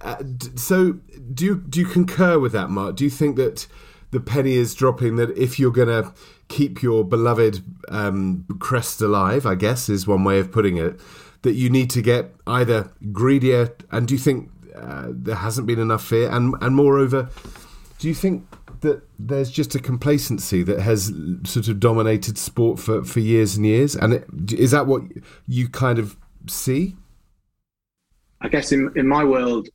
[0.00, 0.22] uh,
[0.56, 0.98] so,
[1.32, 2.96] do you do you concur with that, Mark?
[2.96, 3.66] Do you think that
[4.10, 5.16] the penny is dropping?
[5.16, 6.12] That if you're going to
[6.48, 11.00] keep your beloved um, crest alive, I guess is one way of putting it,
[11.42, 13.74] that you need to get either greedier.
[13.90, 14.50] And do you think
[14.80, 17.28] uh, there hasn't been enough fear, and and moreover,
[17.98, 18.44] do you think
[18.80, 21.12] that there's just a complacency that has
[21.44, 23.96] sort of dominated sport for, for years and years?
[23.96, 25.02] And it, is that what
[25.46, 26.96] you kind of see?
[28.40, 29.68] I guess in in my world,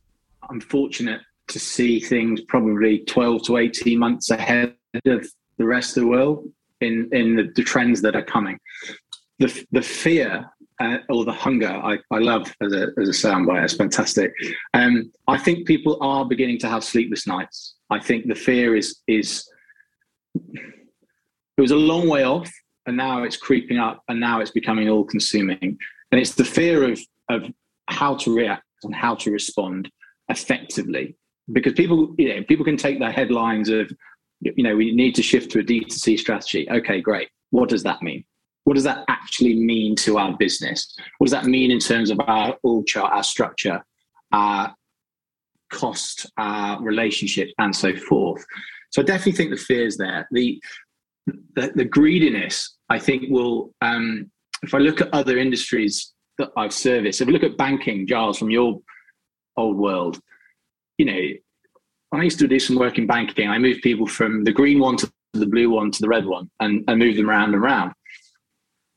[0.48, 4.74] I'm fortunate to see things probably 12 to 18 months ahead
[5.06, 5.26] of
[5.58, 8.58] the rest of the world in in the, the trends that are coming.
[9.38, 13.64] The the fear uh, or the hunger I, I love as a, as a soundbite.
[13.64, 14.32] It's fantastic.
[14.74, 17.76] Um, I think people are beginning to have sleepless nights.
[17.90, 19.48] I think the fear is is
[20.34, 22.50] it was a long way off,
[22.86, 25.78] and now it's creeping up, and now it's becoming all consuming.
[26.10, 27.44] And it's the fear of of
[27.88, 29.90] how to react and how to respond
[30.28, 31.16] effectively,
[31.52, 33.90] because people you know people can take the headlines of
[34.40, 36.68] you know we need to shift to a D2C strategy.
[36.70, 37.28] Okay, great.
[37.50, 38.24] What does that mean?
[38.64, 40.94] What does that actually mean to our business?
[41.18, 43.82] What does that mean in terms of our org chart, our structure,
[44.32, 44.74] our
[45.70, 48.44] cost, our relationship, and so forth?
[48.90, 50.26] So I definitely think the fear's there.
[50.30, 50.60] The,
[51.26, 53.72] the, the greediness, I think, will.
[53.80, 54.30] Um,
[54.62, 58.38] if I look at other industries that I've serviced, if I look at banking, Giles,
[58.38, 58.80] from your
[59.56, 60.18] old world,
[60.96, 61.20] you know,
[62.10, 64.78] when I used to do some work in banking, I moved people from the green
[64.78, 67.56] one to the blue one to the red one and, and moved them around and
[67.56, 67.92] around.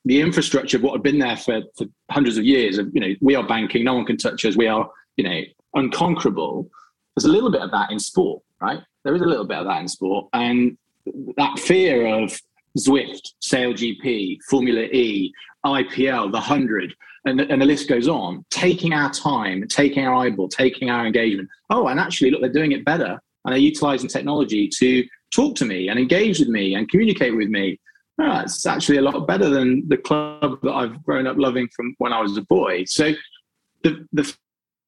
[0.07, 3.13] The infrastructure of what had been there for, for hundreds of years of, you know,
[3.21, 5.41] we are banking, no one can touch us, we are, you know,
[5.75, 6.69] unconquerable.
[7.15, 8.79] There's a little bit of that in sport, right?
[9.03, 10.27] There is a little bit of that in sport.
[10.33, 10.77] And
[11.35, 12.39] that fear of
[12.77, 15.33] Zwift, SailGP, Formula E,
[15.65, 16.93] IPL, the 100,
[17.25, 21.05] and the, and the list goes on, taking our time, taking our eyeball, taking our
[21.05, 21.49] engagement.
[21.69, 23.19] Oh, and actually, look, they're doing it better.
[23.43, 27.49] And they're utilizing technology to talk to me and engage with me and communicate with
[27.49, 27.79] me.
[28.19, 31.93] Oh, it's actually a lot better than the club that I've grown up loving from
[31.99, 32.85] when I was a boy.
[32.85, 33.13] So
[33.83, 34.35] the, the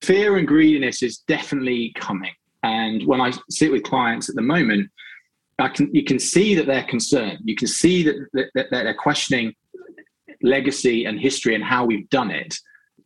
[0.01, 2.33] fear and greediness is definitely coming.
[2.63, 4.89] And when I sit with clients at the moment,
[5.59, 7.39] I can you can see that they're concerned.
[7.43, 9.53] You can see that, that, that they're questioning
[10.41, 12.55] legacy and history and how we've done it.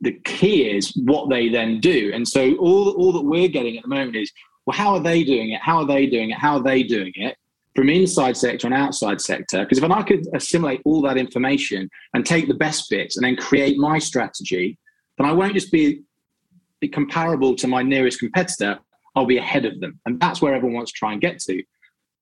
[0.02, 2.12] The key is what they then do.
[2.14, 4.32] And so all, all that we're getting at the moment is,
[4.66, 5.62] well, how are they doing it?
[5.62, 6.38] How are they doing it?
[6.38, 7.36] How are they doing it?
[7.76, 9.64] From inside sector and outside sector.
[9.64, 13.36] Because if I could assimilate all that information and take the best bits and then
[13.36, 14.78] create my strategy,
[15.18, 16.04] then I won't just be
[16.92, 18.78] comparable to my nearest competitor,
[19.16, 20.00] I'll be ahead of them.
[20.06, 21.64] And that's where everyone wants to try and get to.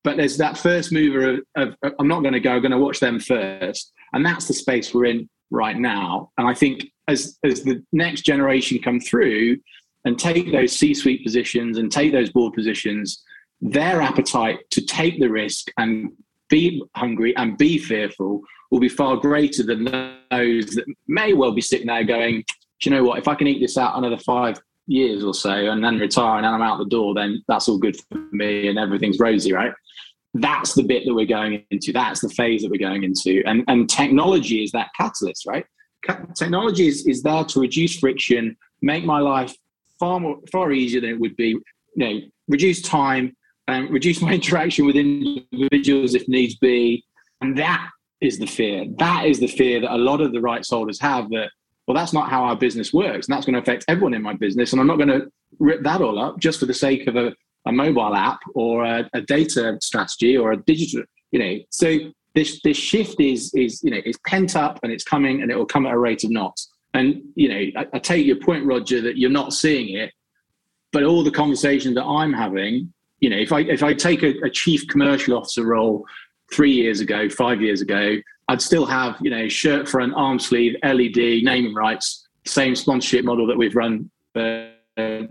[0.03, 2.71] But there's that first mover of, of, of I'm not going to go, I'm going
[2.71, 3.91] to watch them first.
[4.13, 6.31] And that's the space we're in right now.
[6.37, 9.57] And I think as, as the next generation come through
[10.05, 13.23] and take those C suite positions and take those board positions,
[13.61, 16.11] their appetite to take the risk and
[16.49, 18.41] be hungry and be fearful
[18.71, 22.43] will be far greater than those that may well be sitting there going,
[22.81, 23.19] Do you know what?
[23.19, 26.45] If I can eat this out another five years or so and then retire and
[26.45, 29.73] I'm out the door, then that's all good for me and everything's rosy, right?
[30.33, 31.91] that's the bit that we're going into.
[31.91, 33.43] That's the phase that we're going into.
[33.45, 35.65] And, and technology is that catalyst, right?
[36.35, 39.53] Technology is, is there to reduce friction, make my life
[39.99, 41.63] far more far easier than it would be, you
[41.95, 43.35] know, reduce time
[43.79, 47.03] reduce my interaction with individuals if needs be.
[47.41, 47.89] And that
[48.21, 48.85] is the fear.
[48.99, 51.49] That is the fear that a lot of the rights holders have that,
[51.87, 53.27] well, that's not how our business works.
[53.27, 54.71] And that's going to affect everyone in my business.
[54.71, 57.33] And I'm not going to rip that all up just for the sake of a,
[57.65, 61.59] a mobile app or a, a data strategy or a digital, you know.
[61.69, 61.97] So
[62.33, 65.57] this this shift is is you know it's pent up and it's coming and it
[65.57, 66.69] will come at a rate of knots.
[66.93, 70.11] And you know, I, I take your point, Roger, that you're not seeing it,
[70.91, 74.33] but all the conversations that I'm having, you know, if I if I take a,
[74.43, 76.05] a chief commercial officer role
[76.53, 78.17] three years ago, five years ago,
[78.49, 83.47] I'd still have you know shirt front, arm sleeve, LED, naming rights, same sponsorship model
[83.47, 85.21] that we've run for uh,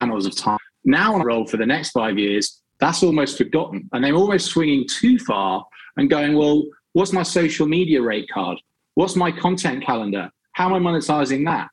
[0.00, 3.88] annals of time now on a roll for the next five years, that's almost forgotten.
[3.92, 5.64] And they're almost swinging too far
[5.96, 8.58] and going, well, what's my social media rate card?
[8.94, 10.30] What's my content calendar?
[10.52, 11.68] How am I monetizing that?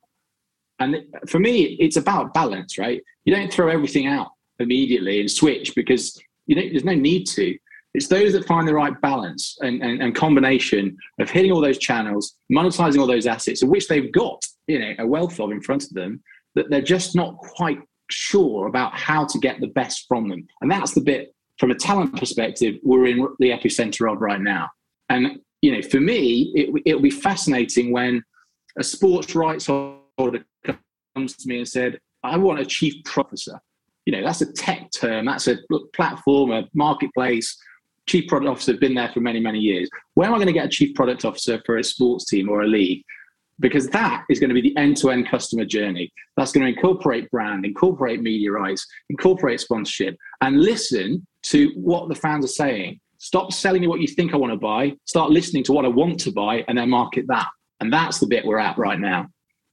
[0.79, 3.01] And for me, it's about balance, right?
[3.25, 4.29] You don't throw everything out
[4.61, 7.57] immediately and switch because you know, there's no need to.
[7.93, 11.77] It's those that find the right balance and, and, and, combination of hitting all those
[11.77, 15.61] channels, monetizing all those assets, of which they've got you know a wealth of in
[15.61, 16.21] front of them,
[16.55, 20.47] that they're just not quite sure about how to get the best from them.
[20.61, 24.69] And that's the bit from a talent perspective we're in the epicenter of right now.
[25.09, 28.23] And you know, for me, it, it'll be fascinating when
[28.77, 30.45] a sports rights holder
[31.13, 33.59] comes to me and said, "I want a chief officer."
[34.05, 35.25] You know, that's a tech term.
[35.25, 35.57] That's a
[35.93, 37.57] platform, a marketplace.
[38.07, 39.89] Chief product officer been there for many, many years.
[40.15, 42.61] Where am I going to get a chief product officer for a sports team or
[42.61, 43.03] a league?
[43.61, 46.11] because that is going to be the end-to-end customer journey.
[46.35, 52.15] That's going to incorporate brand, incorporate media rights, incorporate sponsorship, and listen to what the
[52.15, 52.99] fans are saying.
[53.19, 54.93] Stop selling me what you think I want to buy.
[55.05, 57.47] Start listening to what I want to buy, and then market that.
[57.79, 59.27] And that's the bit we're at right now.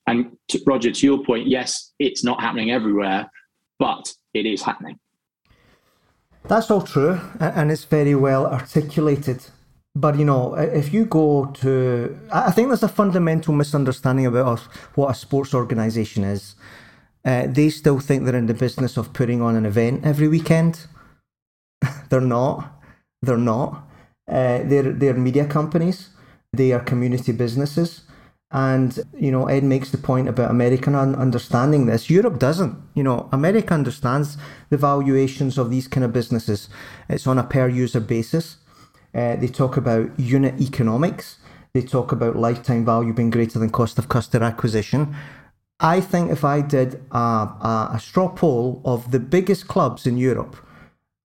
[0.06, 3.30] And to, Roger, to your point, yes, it's not happening everywhere,
[3.78, 4.98] but it is happening.
[6.48, 9.44] That's all true, and it's very well articulated.
[9.94, 14.60] But you know, if you go to, I think there's a fundamental misunderstanding about
[14.94, 16.54] what a sports organisation is.
[17.24, 20.86] Uh, they still think they're in the business of putting on an event every weekend.
[22.10, 22.72] they're not.
[23.20, 23.84] They're not.
[24.28, 26.10] Uh, they're they're media companies.
[26.52, 28.02] They are community businesses.
[28.50, 32.08] And you know, Ed makes the point about American understanding this.
[32.08, 32.76] Europe doesn't.
[32.94, 34.38] You know, America understands
[34.70, 36.68] the valuations of these kind of businesses.
[37.08, 38.56] It's on a per user basis.
[39.14, 41.38] Uh, they talk about unit economics.
[41.74, 45.14] They talk about lifetime value being greater than cost of customer acquisition.
[45.80, 50.16] I think if I did a, a, a straw poll of the biggest clubs in
[50.16, 50.56] Europe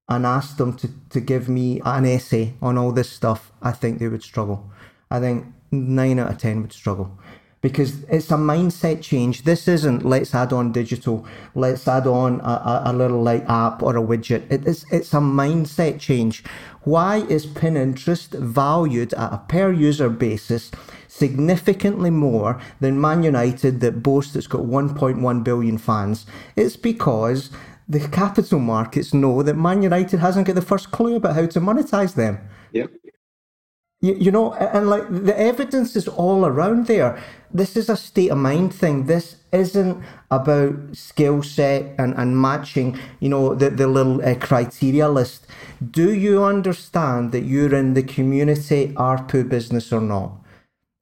[0.10, 4.00] and asked them to, to give me an essay on all this stuff, I think
[4.00, 4.70] they would struggle.
[5.10, 7.20] I think nine out of ten would struggle
[7.64, 9.44] because it's a mindset change.
[9.44, 13.82] This isn't let's add on digital, let's add on a, a, a little like app
[13.82, 14.44] or a widget.
[14.52, 16.44] It is it's a mindset change.
[16.84, 20.72] Why is Pinterest valued at a per user basis
[21.08, 26.26] significantly more than Man United that boasts it's got 1.1 billion fans?
[26.58, 27.50] It's because
[27.88, 31.62] the capital markets know that Man United hasn't got the first clue about how to
[31.62, 32.40] monetize them.
[32.74, 32.92] Yep.
[34.04, 37.24] You, you know, and like the evidence is all around there.
[37.54, 39.06] This is a state of mind thing.
[39.06, 45.08] This isn't about skill set and, and matching, you know, the, the little uh, criteria
[45.08, 45.48] list.
[45.80, 50.34] Do you understand that you're in the community ARPU business or not?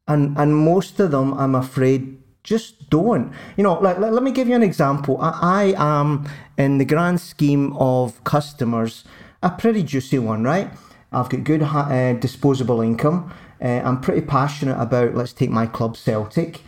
[0.08, 3.34] And, and most of them, I'm afraid, just don't.
[3.58, 5.18] You know, like, let, let me give you an example.
[5.20, 9.06] I, I am, in the grand scheme of customers,
[9.42, 10.70] a pretty juicy one, right?
[11.12, 13.34] I've got good uh, disposable income.
[13.62, 16.62] Uh, I'm pretty passionate about, let's take my club Celtic.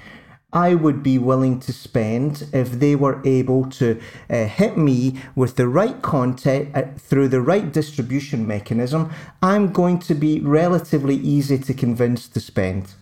[0.52, 5.56] I would be willing to spend if they were able to uh, hit me with
[5.56, 9.12] the right content uh, through the right distribution mechanism.
[9.41, 12.94] I'm going to be relatively easy to convince to spend.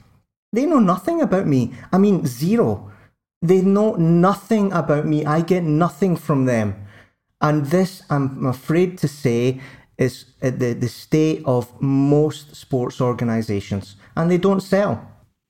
[0.54, 1.74] They know nothing about me.
[1.92, 2.90] I mean, zero.
[3.42, 5.26] They know nothing about me.
[5.26, 6.86] I get nothing from them.
[7.42, 9.60] And this, I'm afraid to say,
[10.02, 14.94] is uh, the, the state of most sports organisations, and they don't sell.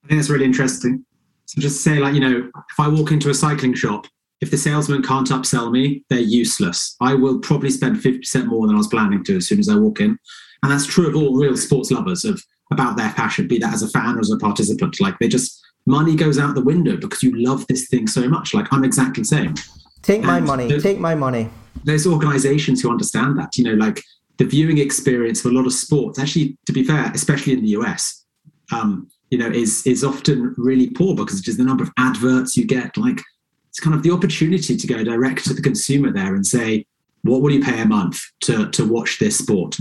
[0.03, 1.05] I think that's really interesting.
[1.45, 4.07] So just say, like, you know, if I walk into a cycling shop,
[4.41, 6.95] if the salesman can't upsell me, they're useless.
[6.99, 9.75] I will probably spend 50% more than I was planning to as soon as I
[9.75, 10.17] walk in.
[10.63, 12.41] And that's true of all real sports lovers of
[12.71, 14.99] about their passion, be that as a fan or as a participant.
[14.99, 18.53] Like they just money goes out the window because you love this thing so much.
[18.53, 19.53] Like I'm exactly the same.
[20.01, 20.79] Take my money.
[20.79, 21.49] Take my money.
[21.83, 23.57] There's organizations who understand that.
[23.57, 24.01] You know, like
[24.41, 27.69] the viewing experience for a lot of sports, actually, to be fair, especially in the
[27.79, 28.25] US,
[28.71, 32.65] um, you know, is is often really poor because just the number of adverts you
[32.65, 32.97] get.
[32.97, 33.21] Like,
[33.69, 36.87] it's kind of the opportunity to go direct to the consumer there and say,
[37.21, 39.77] "What will you pay a month to to watch this sport?"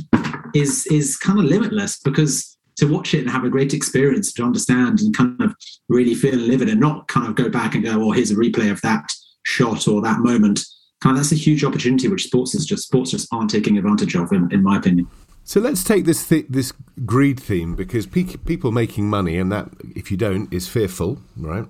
[0.54, 4.42] is is kind of limitless because to watch it and have a great experience to
[4.42, 5.54] understand and kind of
[5.88, 8.30] really feel and live it and not kind of go back and go, "Oh, here's
[8.30, 9.10] a replay of that
[9.44, 10.60] shot or that moment."
[11.00, 14.14] Kind of that's a huge opportunity which sports is just sports just aren't taking advantage
[14.14, 15.08] of, in, in my opinion.
[15.44, 16.72] So let's take this th- this
[17.04, 21.66] greed theme because pe- people making money, and that if you don't is fearful, right?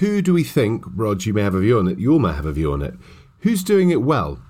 [0.00, 1.24] Who do we think, Rod?
[1.24, 1.98] You may have a view on it.
[1.98, 2.94] You all may have a view on it.
[3.40, 4.40] Who's doing it well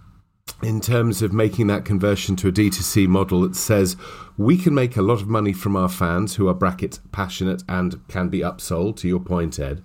[0.63, 3.97] in terms of making that conversion to a D2C model that says
[4.37, 8.07] we can make a lot of money from our fans who are bracket passionate and
[8.09, 8.97] can be upsold.
[8.97, 9.83] To your point, Ed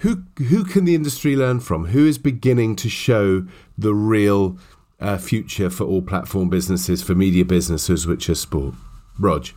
[0.00, 1.86] who who can the industry learn from?
[1.86, 3.46] Who is beginning to show
[3.76, 4.58] the real
[4.98, 8.74] uh, future for all platform businesses, for media businesses, which are sport?
[9.18, 9.48] Rog.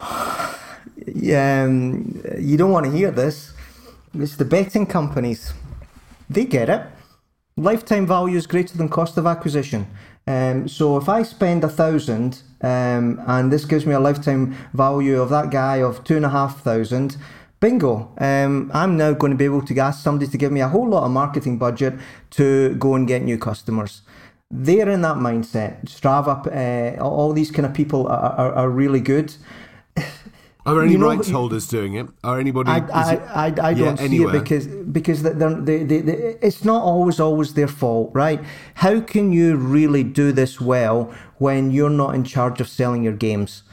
[1.14, 3.54] Yeah, um, you don't want to hear this.
[4.14, 5.52] It's the betting companies.
[6.30, 6.86] They get it.
[7.56, 9.88] Lifetime value is greater than cost of acquisition.
[10.28, 15.20] Um, so if I spend a thousand um, and this gives me a lifetime value
[15.20, 17.16] of that guy of two and a half thousand,
[17.62, 20.68] bingo, um, I'm now going to be able to ask somebody to give me a
[20.68, 21.94] whole lot of marketing budget
[22.30, 24.02] to go and get new customers.
[24.50, 25.86] They're in that mindset.
[25.86, 29.34] Strava, uh, all these kind of people are, are, are really good.
[30.64, 32.06] Are any you know, rights holders doing it?
[32.22, 32.70] Are anybody?
[32.70, 34.36] I, I, I, I, don't see anywhere.
[34.36, 38.40] it because because they're, they, they, they, it's not always always their fault, right?
[38.74, 43.12] How can you really do this well when you're not in charge of selling your
[43.12, 43.64] games?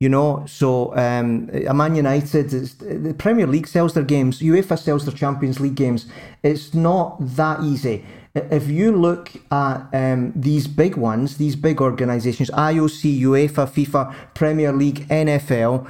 [0.00, 5.04] You know, so um, a Man United, the Premier League sells their games, UEFA sells
[5.04, 6.06] their Champions League games.
[6.44, 8.04] It's not that easy.
[8.32, 14.72] If you look at um, these big ones, these big organisations, IOC, UEFA, FIFA, Premier
[14.72, 15.88] League, NFL,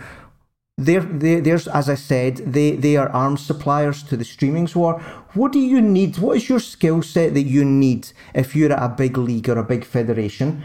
[0.78, 5.00] there's, as I said, they, they are arms suppliers to the streamings war.
[5.34, 6.16] What do you need?
[6.18, 9.58] What is your skill set that you need if you're at a big league or
[9.58, 10.62] a big federation?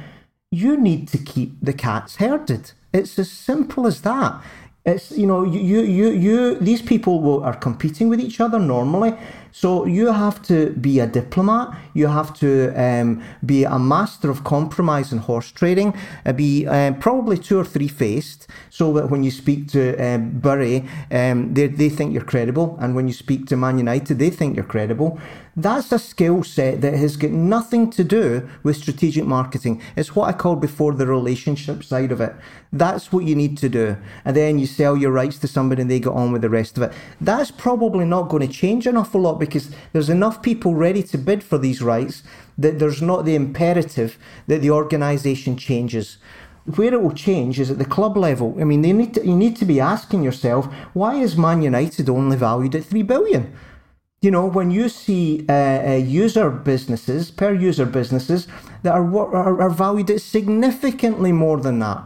[0.52, 2.72] You need to keep the cats herded.
[2.94, 4.42] It's as simple as that.
[4.86, 9.16] It's you know you you you these people will, are competing with each other normally,
[9.54, 11.78] so you have to be a diplomat.
[11.94, 15.96] You have to um, be a master of compromise and horse trading.
[16.26, 20.32] Uh, be uh, probably two or three faced, so that when you speak to um,
[20.40, 24.32] Bury, um, they they think you're credible, and when you speak to Man United, they
[24.32, 25.20] think you're credible.
[25.56, 29.84] That's a skill set that has got nothing to do with strategic marketing.
[29.96, 32.34] It's what I called before the relationship side of it.
[32.72, 33.98] That's what you need to do.
[34.26, 36.76] And then you sell your rights to somebody and they get on with the rest
[36.78, 36.94] of it.
[37.22, 41.18] That's probably not going to change an awful lot because there's enough people ready to
[41.18, 42.24] bid for these rights
[42.58, 44.18] that there's not the imperative
[44.48, 46.18] that the organisation changes.
[46.66, 48.56] where it will change is at the club level.
[48.60, 52.10] I mean, they need to, you need to be asking yourself, why is Man United
[52.10, 53.54] only valued at three billion?
[54.22, 58.48] You know, when you see uh, uh, user businesses, per user businesses,
[58.84, 62.02] that are, are, are valued at significantly more than that.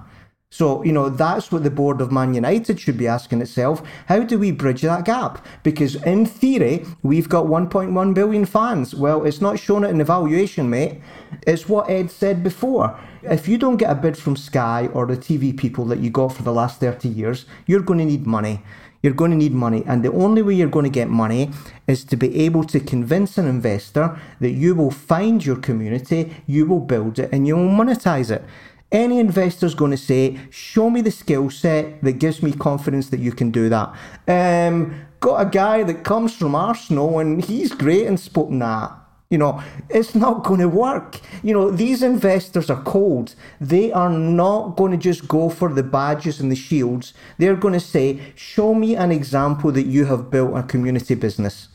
[0.49, 3.83] So, you know, that's what the board of Man United should be asking itself.
[4.05, 5.45] How do we bridge that gap?
[5.61, 8.95] Because in theory, we've got 1.1 billion fans.
[8.95, 11.01] Well, it's not shown it in the valuation, mate.
[11.45, 12.97] It's what Ed said before.
[13.23, 16.29] If you don't get a bid from Sky or the TV people that you got
[16.29, 18.63] for the last 30 years, you're going to need money.
[19.03, 19.83] You're going to need money.
[19.85, 21.51] And the only way you're going to get money
[21.87, 26.65] is to be able to convince an investor that you will find your community, you
[26.65, 28.45] will build it, and you will monetize it.
[28.91, 33.19] Any investor's going to say, show me the skill set that gives me confidence that
[33.19, 33.93] you can do that.
[34.27, 38.49] Um, got a guy that comes from Arsenal and he's great in sport.
[38.49, 38.95] Nah,
[39.29, 41.19] you know, it's not going to work.
[41.43, 43.35] You know, these investors are cold.
[43.59, 47.13] They are not going to just go for the badges and the shields.
[47.37, 51.67] They're going to say, show me an example that you have built a community business.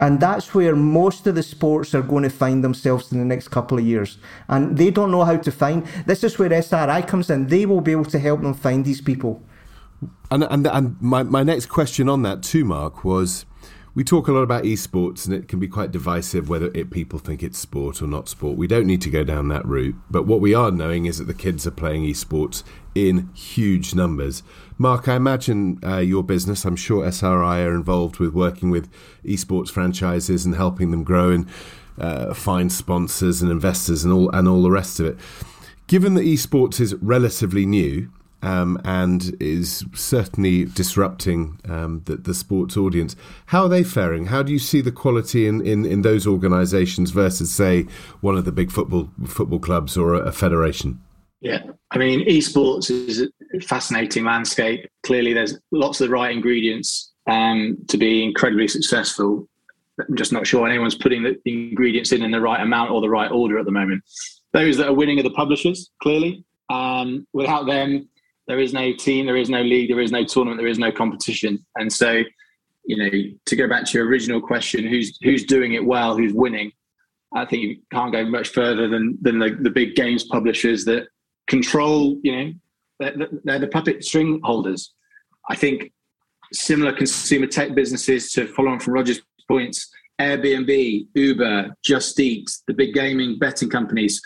[0.00, 3.48] And that's where most of the sports are going to find themselves in the next
[3.48, 4.18] couple of years.
[4.48, 5.86] And they don't know how to find.
[6.06, 7.48] This is where SRI comes in.
[7.48, 9.42] They will be able to help them find these people.
[10.30, 13.44] And and and my, my next question on that too, Mark, was
[13.94, 17.18] we talk a lot about esports and it can be quite divisive whether it, people
[17.18, 18.56] think it's sport or not sport.
[18.56, 19.96] We don't need to go down that route.
[20.08, 22.62] But what we are knowing is that the kids are playing esports
[22.94, 24.42] in huge numbers.
[24.80, 28.90] Mark, I imagine uh, your business, I'm sure SRI are involved with working with
[29.22, 31.46] esports franchises and helping them grow and
[31.98, 35.18] uh, find sponsors and investors and all and all the rest of it.
[35.86, 38.10] Given that esports is relatively new
[38.40, 43.16] um, and is certainly disrupting um, the, the, sports audience,
[43.46, 44.28] how are they faring?
[44.28, 47.82] How do you see the quality in, in, in those organisations versus, say,
[48.22, 51.02] one of the big football football clubs or a, a federation?
[51.42, 53.28] Yeah, I mean, esports is
[53.66, 54.88] fascinating landscape.
[55.04, 59.48] Clearly, there's lots of the right ingredients um, to be incredibly successful.
[59.98, 63.10] I'm just not sure anyone's putting the ingredients in in the right amount or the
[63.10, 64.02] right order at the moment.
[64.52, 66.44] Those that are winning are the publishers, clearly.
[66.70, 68.08] Um, without them,
[68.46, 70.90] there is no team, there is no league, there is no tournament, there is no
[70.90, 71.64] competition.
[71.76, 72.22] And so,
[72.84, 73.10] you know,
[73.46, 76.72] to go back to your original question, who's who's doing it well, who's winning?
[77.34, 81.06] I think you can't go much further than than the, the big games publishers that
[81.46, 82.52] control, you know,
[83.00, 84.94] they're, they're the puppet string holders.
[85.48, 85.92] I think
[86.52, 89.90] similar consumer tech businesses to follow on from Roger's points,
[90.20, 94.20] Airbnb, Uber, Just Eat, the big gaming betting companies,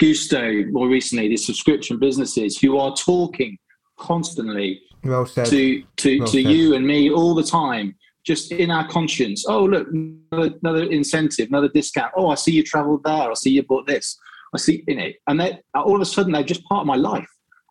[0.00, 3.58] Gousto, more recently, the subscription businesses who are talking
[3.98, 8.86] constantly well to to, well to you and me all the time, just in our
[8.88, 9.44] conscience.
[9.46, 12.12] Oh, look, another, another incentive, another discount.
[12.16, 13.30] Oh, I see you traveled there.
[13.30, 14.18] I see you bought this.
[14.54, 17.28] I see in it, and all of a sudden they're just part of my life.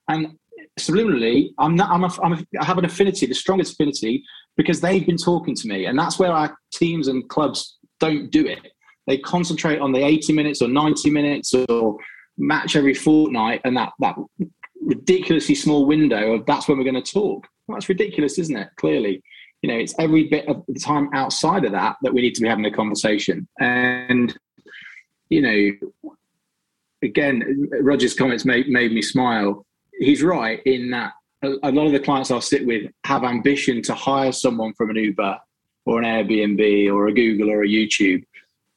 [0.08, 0.39] And
[0.80, 1.90] subliminally, I'm not.
[1.92, 4.24] I'm, a, I'm a, I have an affinity, the strongest affinity,
[4.58, 8.46] because they've been talking to me, and that's where our teams and clubs don't do
[8.46, 8.60] it.
[9.08, 11.98] They concentrate on the 80 minutes or 90 minutes or
[12.38, 14.16] match every fortnight, and that that
[14.82, 17.48] ridiculously small window of that's when we're going to talk.
[17.68, 18.70] Well, that's ridiculous, isn't it?
[18.78, 19.22] Clearly,
[19.62, 22.42] you know, it's every bit of the time outside of that that we need to
[22.42, 23.48] be having a conversation.
[23.60, 24.38] And
[25.30, 26.14] you know,
[27.02, 29.66] again, Roger's comments made, made me smile.
[30.00, 33.94] He's right in that a, lot of the clients I'll sit with have ambition to
[33.94, 35.38] hire someone from an Uber
[35.86, 38.24] or an Airbnb or a Google or a YouTube,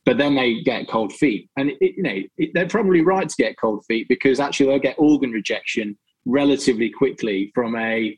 [0.05, 1.51] but then they get cold feet.
[1.57, 4.79] And, it, you know, it, they're probably right to get cold feet because actually they'll
[4.79, 8.17] get organ rejection relatively quickly from a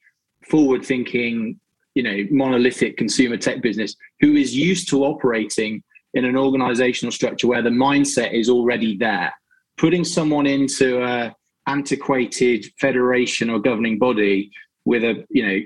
[0.49, 1.59] forward thinking,
[1.95, 5.83] you know, monolithic consumer tech business who is used to operating
[6.13, 9.33] in an organizational structure where the mindset is already there
[9.77, 11.35] putting someone into a
[11.67, 14.51] antiquated federation or governing body
[14.85, 15.61] with a you know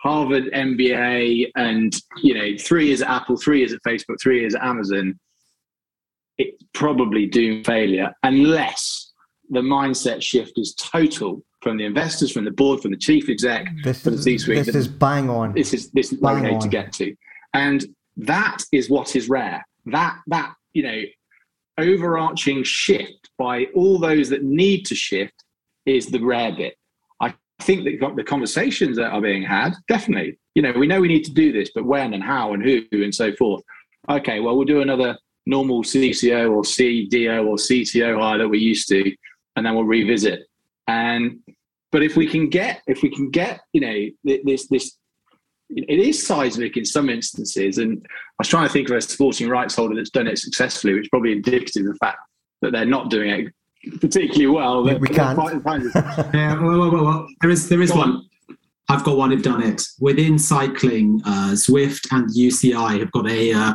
[0.00, 4.54] Harvard MBA and you know three years at Apple, three years at Facebook, three years
[4.54, 5.18] at Amazon,
[6.38, 9.12] it's probably doomed failure unless
[9.50, 13.66] the mindset shift is total from the investors, from the board, from the chief exec,
[13.82, 14.66] this from is, the C-suite.
[14.66, 15.52] This is bang on.
[15.54, 17.14] This is this is need to get to,
[17.54, 17.84] and
[18.18, 19.66] that is what is rare.
[19.86, 21.02] That that you know
[21.78, 25.44] overarching shift by all those that need to shift
[25.84, 26.76] is the rare bit.
[27.20, 31.08] I think that the conversations that are being had, definitely, you know, we know we
[31.08, 33.62] need to do this, but when and how and who and so forth.
[34.08, 35.16] Okay, well, we'll do another
[35.46, 39.14] normal CCO or CDO or CTO hire that we used to,
[39.54, 40.40] and then we'll revisit.
[40.88, 41.40] And
[41.92, 44.98] but if we can get if we can get you know this this
[45.70, 47.78] it is seismic in some instances.
[47.78, 50.94] And I was trying to think of a sporting rights holder that's done it successfully,
[50.94, 52.18] which is probably indicative of the fact
[52.62, 53.52] that they're not doing it
[54.00, 54.82] particularly well.
[54.84, 55.38] We, we can't.
[56.34, 58.10] yeah, well, well, well, well, there is there is Go one.
[58.10, 58.28] On.
[58.88, 61.20] I've got one who've done it within cycling.
[61.24, 63.74] Uh, Zwift and UCI have got a uh,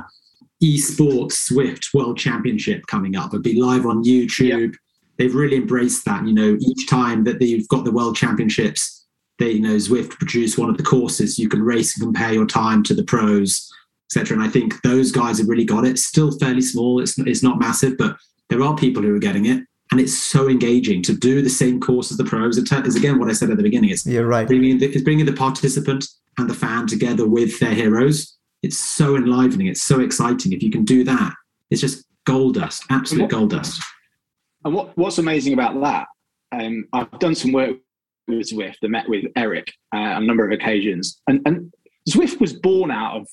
[0.64, 3.28] esports Zwift World Championship coming up.
[3.28, 4.62] It'll be live on YouTube.
[4.62, 4.72] Yep.
[5.18, 6.26] They've really embraced that.
[6.26, 9.01] You know, each time that they've got the World Championships,
[9.42, 11.40] they you know Zwift produce one of the courses.
[11.40, 13.72] You can race and compare your time to the pros,
[14.10, 14.38] etc.
[14.38, 16.00] And I think those guys have really got it.
[16.00, 17.02] Still fairly small.
[17.02, 18.18] It's it's not massive, but
[18.50, 21.80] there are people who are getting it and it's so engaging to do the same
[21.80, 22.58] course as the pros.
[22.58, 23.90] It is again what I said at the beginning.
[23.90, 24.48] It's You're right.
[24.48, 26.06] Bringing the, it's bringing the participant
[26.38, 28.38] and the fan together with their heroes.
[28.64, 29.68] It's so enlivening.
[29.68, 30.54] It's so exciting.
[30.54, 31.34] If you can do that,
[31.70, 33.82] it's just gold dust, absolute what, gold dust.
[34.64, 36.08] And what, what's amazing about that?
[36.54, 37.78] Um, I've done some work
[38.28, 38.78] with Zwift.
[38.84, 41.74] I met with Eric uh, on a number of occasions, and, and
[42.10, 43.28] Zwift was born out of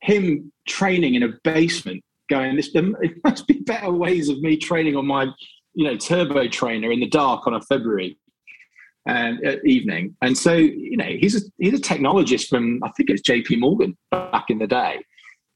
[0.00, 2.84] him training in a basement going this there
[3.24, 5.26] must be better ways of me training on my
[5.74, 8.18] you know turbo trainer in the dark on a February
[9.08, 10.14] um, evening.
[10.22, 13.56] And so you know he's a he's a technologist from I think it's J.P.
[13.56, 15.02] Morgan back in the day.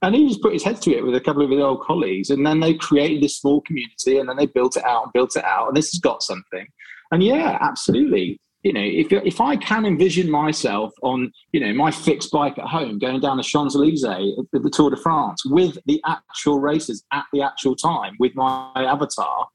[0.01, 2.31] And he just put his head to it with a couple of his old colleagues,
[2.31, 5.37] and then they created this small community, and then they built it out and built
[5.37, 6.67] it out, and this has got something.
[7.13, 11.91] And yeah, absolutely, you know, if if I can envision myself on, you know, my
[11.91, 15.45] fixed bike at home going down the Champs Elysees at uh, the Tour de France
[15.45, 19.49] with the actual races at the actual time with my avatar,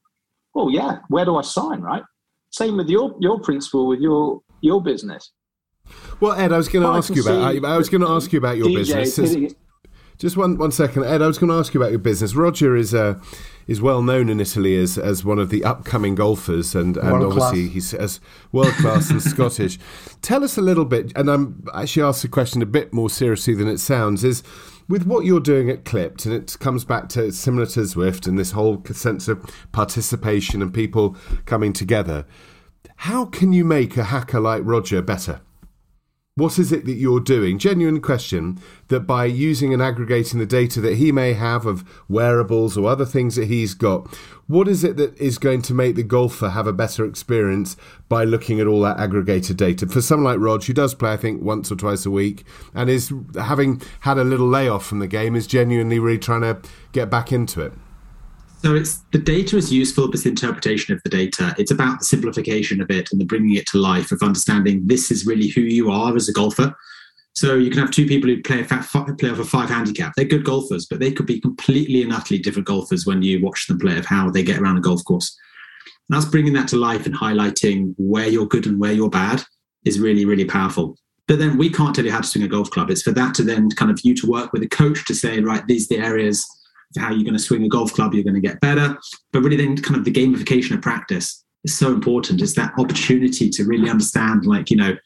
[0.54, 2.02] well, yeah, where do I sign, right?
[2.50, 5.32] Same with your your principle with your your business.
[6.20, 7.64] Well, Ed, I was going to ask you about.
[7.64, 9.54] I, I was going to ask you about your DJ business.
[10.18, 11.22] Just one one second, Ed.
[11.22, 12.34] I was going to ask you about your business.
[12.34, 13.20] Roger is uh,
[13.68, 17.24] is well known in Italy as as one of the upcoming golfers, and and world
[17.38, 17.74] obviously class.
[17.74, 19.78] he's as world class and Scottish.
[20.20, 23.54] Tell us a little bit, and I'm actually asked the question a bit more seriously
[23.54, 24.24] than it sounds.
[24.24, 24.42] Is
[24.88, 28.36] with what you're doing at Clippd, and it comes back to similar to Zwift and
[28.36, 31.16] this whole sense of participation and people
[31.46, 32.26] coming together.
[33.02, 35.42] How can you make a hacker like Roger better?
[36.38, 37.58] What is it that you're doing?
[37.58, 42.78] Genuine question that by using and aggregating the data that he may have of wearables
[42.78, 44.06] or other things that he's got,
[44.46, 47.76] what is it that is going to make the golfer have a better experience
[48.08, 49.88] by looking at all that aggregated data?
[49.88, 52.88] For someone like Rog, who does play, I think, once or twice a week and
[52.88, 56.60] is having had a little layoff from the game, is genuinely really trying to
[56.92, 57.72] get back into it.
[58.58, 61.54] So it's the data is useful, but it's the interpretation of the data.
[61.58, 65.12] It's about the simplification of it and the bringing it to life of understanding this
[65.12, 66.74] is really who you are as a golfer.
[67.34, 70.12] So you can have two people who play a play off a five handicap.
[70.16, 73.68] They're good golfers, but they could be completely and utterly different golfers when you watch
[73.68, 75.38] them play of how they get around a golf course.
[76.10, 79.44] And that's bringing that to life and highlighting where you're good and where you're bad
[79.84, 80.98] is really, really powerful.
[81.28, 82.90] But then we can't tell you how to swing a golf club.
[82.90, 85.38] It's for that to then kind of you to work with a coach to say,
[85.38, 86.44] right, these are the areas
[86.96, 88.96] how you're going to swing a golf club, you're going to get better.
[89.32, 92.40] But really, then kind of the gamification of practice is so important.
[92.40, 94.96] It's that opportunity to really understand, like, you know,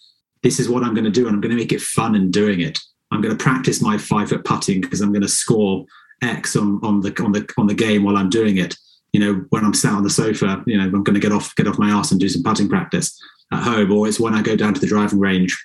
[0.43, 2.30] this is what I'm going to do, and I'm going to make it fun in
[2.30, 2.78] doing it.
[3.11, 5.85] I'm going to practice my five foot putting because I'm going to score
[6.22, 8.76] X on, on the on the on the game while I'm doing it.
[9.12, 11.55] You know, when I'm sat on the sofa, you know, I'm going to get off
[11.57, 13.20] get off my ass and do some putting practice
[13.53, 15.57] at home, or it's when I go down to the driving range.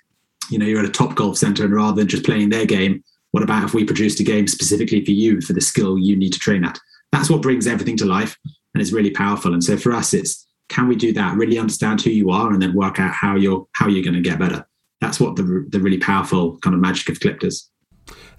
[0.49, 3.03] You know, you're at a top golf center, and rather than just playing their game,
[3.37, 6.33] what about if we produced a game specifically for you for the skill you need
[6.33, 6.79] to train at?
[7.11, 8.35] That's what brings everything to life
[8.73, 9.53] and it's really powerful.
[9.53, 11.37] And so for us, it's can we do that?
[11.37, 14.27] Really understand who you are and then work out how you're how you're going to
[14.27, 14.67] get better.
[15.01, 17.69] That's what the the really powerful kind of magic of Clippd is.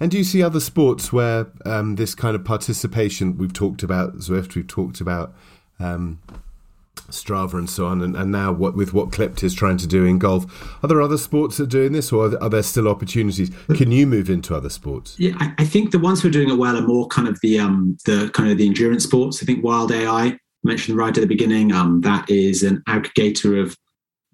[0.01, 3.38] And do you see other sports where um, this kind of participation?
[3.38, 4.57] We've talked about Zwift.
[4.57, 5.32] We've talked about
[5.78, 6.20] um,
[7.11, 10.05] Strava and so on, and, and now what with what Clippd is trying to do
[10.05, 10.45] in golf.
[10.83, 13.51] Are there other sports that are doing this, or are there, are there still opportunities?
[13.77, 15.17] Can you move into other sports?
[15.19, 17.39] Yeah, I, I, think the ones who are doing it well are more kind of
[17.41, 19.43] the um, the kind of the endurance sports.
[19.43, 21.73] I think Wild AI mentioned right at the beginning.
[21.73, 23.77] Um, that is an aggregator of,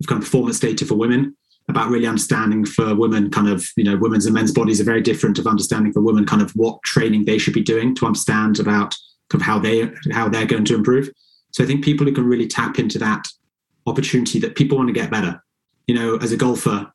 [0.00, 1.36] of kind of performance data for women
[1.68, 5.00] about really understanding for women kind of you know women's and men's bodies are very
[5.00, 8.58] different of understanding for women kind of what training they should be doing to understand
[8.58, 8.94] about
[9.30, 11.08] kind of how they how they're going to improve
[11.54, 13.28] so I think people who can really tap into that
[13.86, 15.40] opportunity that people want to get better.
[15.86, 16.92] You know, as a golfer,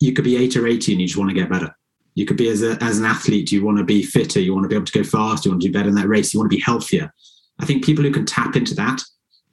[0.00, 1.72] you could be eight or 80 and you just want to get better.
[2.16, 4.64] You could be as, a, as an athlete, you want to be fitter, you want
[4.64, 6.40] to be able to go faster, you want to do better in that race, you
[6.40, 7.12] want to be healthier.
[7.60, 9.00] I think people who can tap into that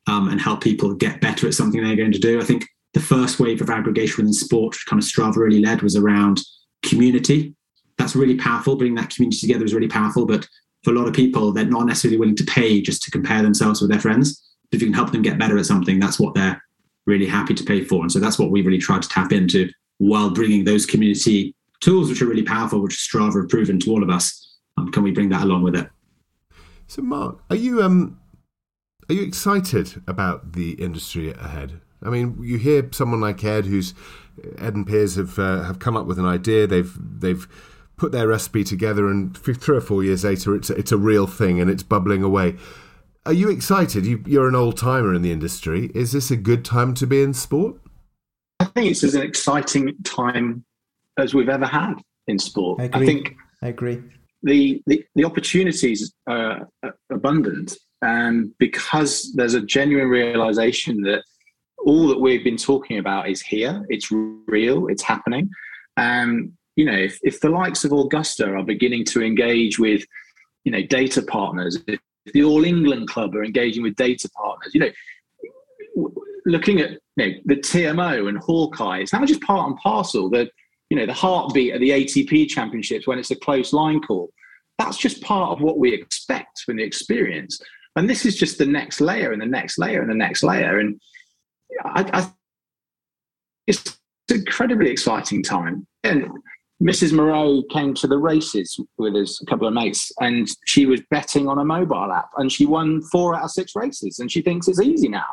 [0.08, 2.42] um, and help people get better at something they're going to do.
[2.42, 5.84] I think the first wave of aggregation within sport, which kind of Strava really led,
[5.84, 6.42] was around
[6.82, 7.54] community.
[8.00, 8.76] That's really powerful.
[8.76, 10.26] Bringing that community together is really powerful.
[10.26, 10.48] But
[10.84, 13.82] for a lot of people, they're not necessarily willing to pay just to compare themselves
[13.82, 14.42] with their friends
[14.72, 16.62] if you can help them get better at something, that's what they're
[17.06, 18.02] really happy to pay for.
[18.02, 22.10] And so that's what we really try to tap into while bringing those community tools,
[22.10, 24.58] which are really powerful, which Strava have proven to all of us.
[24.78, 25.90] Um, can we bring that along with it?
[26.88, 28.20] So, Mark, are you um,
[29.10, 31.82] are you excited about the industry ahead?
[32.04, 33.94] I mean, you hear someone like Ed, who's
[34.60, 36.68] Ed and Piers have uh, have come up with an idea.
[36.68, 37.48] They've they've
[37.98, 41.60] put their recipe together, and three or four years later, it's it's a real thing
[41.60, 42.56] and it's bubbling away.
[43.28, 44.06] Are you excited?
[44.06, 45.92] You, you're an old timer in the industry.
[45.94, 47.76] Is this a good time to be in sport?
[48.62, 50.64] I think it's as an exciting time
[51.18, 51.96] as we've ever had
[52.28, 52.80] in sport.
[52.80, 54.02] I, I think I agree.
[54.44, 56.70] The, the, the opportunities are
[57.12, 61.22] abundant, and because there's a genuine realization that
[61.86, 65.50] all that we've been talking about is here, it's real, it's happening.
[65.98, 70.06] Um, you know, if, if the likes of Augusta are beginning to engage with,
[70.64, 72.00] you know, data partners, if
[72.34, 76.12] the All England Club are engaging with data partners, you know,
[76.46, 80.30] looking at you know, the TMO and Hawkeye, it's now just part and parcel.
[80.30, 80.50] The
[80.90, 84.32] you know the heartbeat of the ATP Championships when it's a close line call.
[84.78, 87.60] That's just part of what we expect from the experience.
[87.96, 90.80] And this is just the next layer and the next layer and the next layer.
[90.80, 91.02] And
[91.84, 92.32] I, I
[93.66, 93.98] it's
[94.30, 95.88] an incredibly exciting time.
[96.04, 96.28] And
[96.82, 97.12] Mrs.
[97.12, 101.48] Moreau came to the races with us, a couple of mates, and she was betting
[101.48, 104.68] on a mobile app, and she won four out of six races, and she thinks
[104.68, 105.26] it's easy now,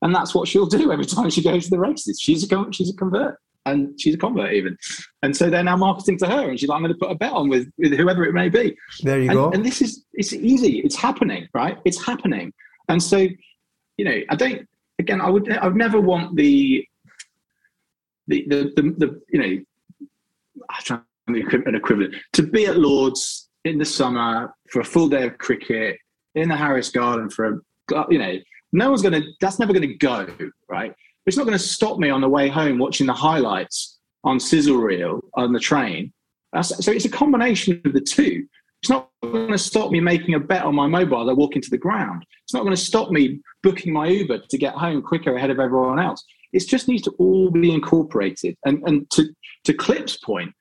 [0.00, 2.18] and that's what she'll do every time she goes to the races.
[2.20, 4.78] She's a she's a convert, and she's a convert even,
[5.22, 7.16] and so they're now marketing to her, and she's like, I'm going to put a
[7.16, 8.74] bet on with, with whoever it may be.
[9.02, 9.50] There you and, go.
[9.50, 11.76] And this is it's easy, it's happening, right?
[11.84, 12.52] It's happening,
[12.88, 13.28] and so
[13.98, 14.66] you know, I don't.
[15.00, 16.84] Again, I would I would never want the
[18.26, 19.64] the, the, the, the you know
[20.70, 24.84] I'm trying to make an equivalent to be at Lords in the summer for a
[24.84, 25.98] full day of cricket
[26.34, 28.38] in the Harris Garden for a you know
[28.72, 30.26] no one's to that's never to go
[30.68, 30.94] right.
[31.26, 35.20] It's not to stop me on the way home watching the highlights on sizzle reel
[35.34, 36.12] on the train.
[36.62, 38.46] So it's a combination of the two.
[38.82, 41.56] It's not going to stop me making a bet on my mobile as I walk
[41.56, 42.24] into the ground.
[42.44, 45.58] It's not going to stop me booking my Uber to get home quicker ahead of
[45.58, 46.24] everyone else.
[46.52, 48.56] It just needs to all be incorporated.
[48.64, 49.28] And, and to,
[49.64, 50.52] to Clip's point,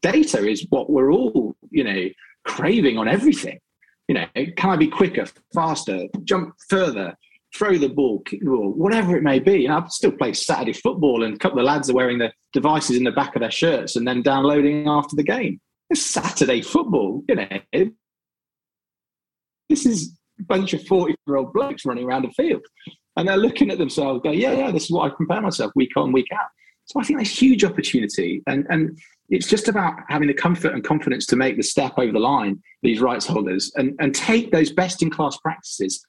[0.00, 2.08] data is what we're all, you know,
[2.44, 3.58] craving on everything.
[4.08, 4.26] You know,
[4.56, 7.16] can I be quicker, faster, jump further,
[7.56, 9.64] throw the ball, kick the ball, whatever it may be.
[9.64, 12.96] And I still play Saturday football, and a couple of lads are wearing the devices
[12.96, 15.60] in the back of their shirts and then downloading after the game.
[15.90, 17.90] It's Saturday football, you know.
[19.68, 22.62] This is a bunch of 40 year old blokes running around the field.
[23.16, 25.90] And they're looking at themselves, go, yeah, yeah, this is what I compare myself week
[25.96, 26.48] on, week out.
[26.86, 28.42] So I think there's huge opportunity.
[28.46, 28.98] And, and
[29.30, 32.62] it's just about having the comfort and confidence to make the step over the line,
[32.82, 36.04] these rights holders, and, and take those best in class practices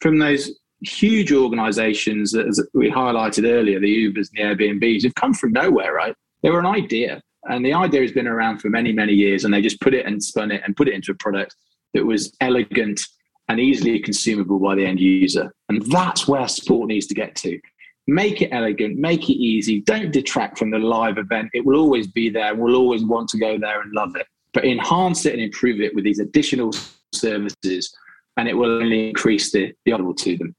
[0.00, 0.50] from those
[0.82, 5.52] huge organizations that, as we highlighted earlier, the Ubers and the Airbnbs, have come from
[5.52, 6.14] nowhere, right?
[6.42, 7.22] They were an idea.
[7.44, 9.44] And the idea has been around for many, many years.
[9.44, 11.54] And they just put it and spun it and put it into a product
[11.94, 13.00] that was elegant
[13.48, 15.54] and easily consumable by the end user.
[15.68, 17.60] And that's where sport needs to get to.
[18.06, 19.80] Make it elegant, make it easy.
[19.80, 21.50] Don't detract from the live event.
[21.54, 22.54] It will always be there.
[22.54, 24.26] We'll always want to go there and love it.
[24.52, 26.72] But enhance it and improve it with these additional
[27.12, 27.94] services,
[28.36, 30.54] and it will only increase the, the audible to them.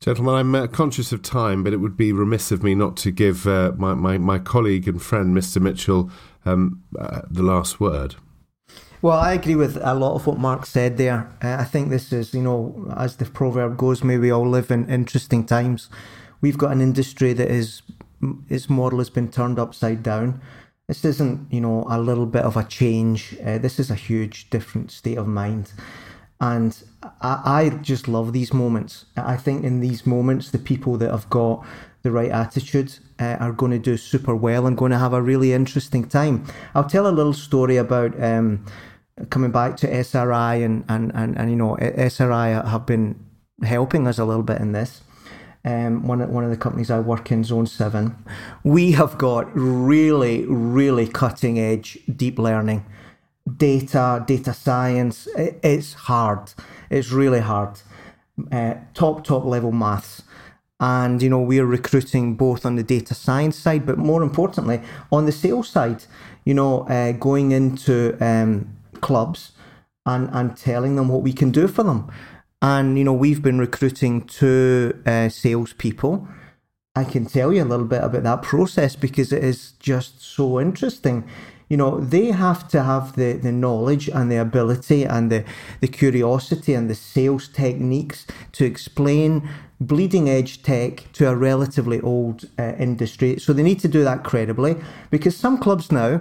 [0.00, 3.10] Gentlemen, I'm uh, conscious of time, but it would be remiss of me not to
[3.10, 5.62] give uh, my, my, my, colleague and friend, Mr.
[5.62, 6.10] Mitchell,
[6.44, 8.16] um, uh, the last word.
[9.00, 11.30] Well, I agree with a lot of what Mark said there.
[11.42, 14.70] Uh, I think this is, you know, as the proverb goes, may we all live
[14.70, 15.88] in interesting times.
[16.44, 17.80] We've got an industry that is,
[18.50, 20.42] its model has been turned upside down.
[20.88, 23.34] This isn't, you know, a little bit of a change.
[23.42, 25.72] Uh, this is a huge different state of mind.
[26.42, 26.76] And
[27.22, 29.06] I, I just love these moments.
[29.16, 31.64] I think in these moments, the people that have got
[32.02, 35.22] the right attitude uh, are going to do super well and going to have a
[35.22, 36.44] really interesting time.
[36.74, 38.66] I'll tell a little story about um,
[39.30, 43.18] coming back to SRI and, and, and, and you know SRI have been
[43.62, 45.00] helping us a little bit in this.
[45.64, 48.16] Um, one of, one of the companies I work in, Zone Seven,
[48.62, 52.84] we have got really really cutting edge deep learning,
[53.56, 55.26] data data science.
[55.36, 56.52] It, it's hard.
[56.90, 57.80] It's really hard.
[58.52, 60.22] Uh, top top level maths.
[60.80, 65.24] And you know we're recruiting both on the data science side, but more importantly on
[65.24, 66.04] the sales side.
[66.44, 69.52] You know, uh, going into um, clubs
[70.06, 72.10] and, and telling them what we can do for them.
[72.62, 76.26] And, you know, we've been recruiting two uh, salespeople.
[76.96, 80.60] I can tell you a little bit about that process because it is just so
[80.60, 81.28] interesting.
[81.68, 85.44] You know, they have to have the, the knowledge and the ability and the,
[85.80, 89.48] the curiosity and the sales techniques to explain
[89.80, 93.38] bleeding edge tech to a relatively old uh, industry.
[93.38, 94.76] So they need to do that credibly
[95.10, 96.20] because some clubs now,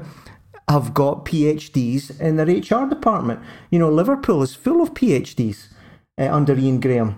[0.70, 3.42] have got PhDs in their HR department.
[3.70, 5.68] You know, Liverpool is full of PhDs
[6.20, 7.16] uh, under Ian Graham.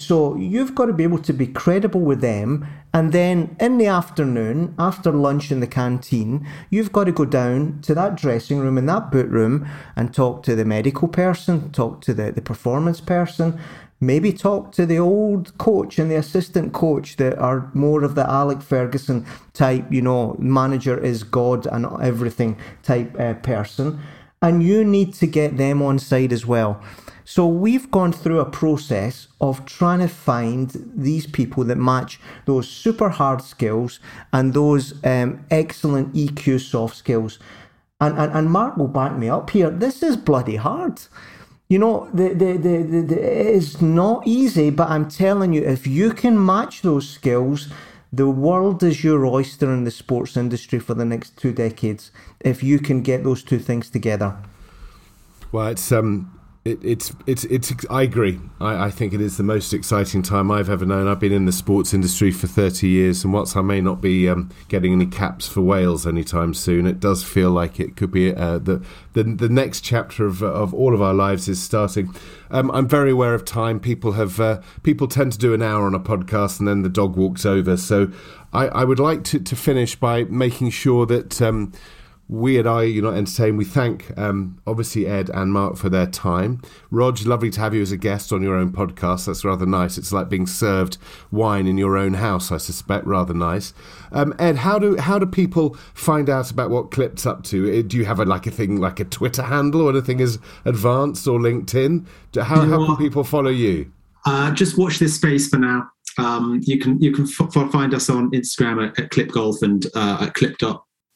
[0.00, 2.66] So you've got to be able to be credible with them.
[2.92, 7.80] And then in the afternoon, after lunch in the canteen, you've got to go down
[7.82, 9.66] to that dressing room in that boot room
[9.96, 13.58] and talk to the medical person, talk to the, the performance person,
[14.00, 18.28] maybe talk to the old coach and the assistant coach that are more of the
[18.28, 24.00] Alex Ferguson type, you know, manager is God and everything type uh, person.
[24.42, 26.82] And you need to get them on side as well.
[27.24, 32.68] So we've gone through a process of trying to find these people that match those
[32.68, 33.98] super hard skills
[34.32, 37.38] and those um, excellent EQ soft skills.
[38.00, 39.70] And, and, and Mark will back me up here.
[39.70, 41.00] This is bloody hard.
[41.68, 45.62] You know, the, the, the, the, the, it is not easy, but I'm telling you,
[45.62, 47.68] if you can match those skills,
[48.12, 52.12] the world is your oyster in the sports industry for the next two decades.
[52.40, 54.36] If you can get those two things together.
[55.50, 57.74] Well, it's um, it, it's it's it's.
[57.90, 58.40] I agree.
[58.58, 61.06] I, I, think it is the most exciting time I've ever known.
[61.08, 64.30] I've been in the sports industry for thirty years, and whilst I may not be
[64.30, 68.34] um, getting any caps for Wales anytime soon, it does feel like it could be
[68.34, 72.14] uh, the, the the next chapter of of all of our lives is starting.
[72.50, 73.78] Um, I'm very aware of time.
[73.78, 76.88] People have uh, people tend to do an hour on a podcast, and then the
[76.88, 77.76] dog walks over.
[77.76, 78.10] So
[78.54, 81.42] I, I would like to to finish by making sure that.
[81.42, 81.72] Um,
[82.28, 86.06] we at Are You Not Entertained, we thank um, obviously Ed and Mark for their
[86.06, 86.62] time.
[86.90, 89.26] Rog, lovely to have you as a guest on your own podcast.
[89.26, 89.98] That's rather nice.
[89.98, 90.96] It's like being served
[91.30, 93.06] wine in your own house, I suspect.
[93.06, 93.74] Rather nice.
[94.10, 97.78] Um, Ed, how do how do people find out about what Clippd's up to?
[97.78, 100.38] Uh, do you have a, like a thing like a Twitter handle or anything as
[100.64, 102.06] advanced or LinkedIn?
[102.34, 103.92] How, how can people follow you?
[104.24, 105.90] Uh, just watch this space for now.
[106.16, 109.86] Um, you can you can f- find us on Instagram at, at Clippd Golf and
[109.94, 110.56] uh, at Clip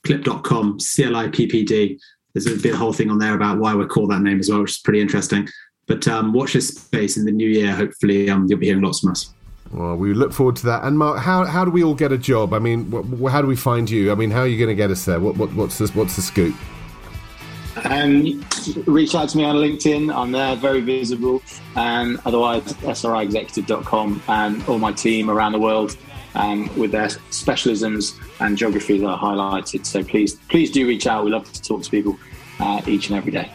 [0.06, 1.98] clippd.com, C L I P P D.
[2.34, 4.50] There's a bit a whole thing on there about why we're called that name as
[4.50, 5.48] well, which is pretty interesting.
[5.86, 7.74] But um, watch this space in the new year.
[7.74, 9.32] Hopefully, um, you'll be hearing lots from us.
[9.72, 10.84] Well, we look forward to that.
[10.84, 12.52] And Mark, how, how do we all get a job?
[12.54, 14.12] I mean, wh- how do we find you?
[14.12, 15.20] I mean, how are you going to get us there?
[15.20, 16.54] What, what, what's the, what's the scoop?
[17.84, 18.44] Um,
[18.86, 20.14] reach out to me on LinkedIn.
[20.14, 21.42] I'm there, very visible.
[21.76, 25.96] And otherwise, sriexecutive.com and all my team around the world
[26.34, 29.86] um, with their specialisms and geography that are highlighted.
[29.86, 31.24] So please, please do reach out.
[31.24, 32.18] We love to talk to people
[32.60, 33.50] uh, each and every day.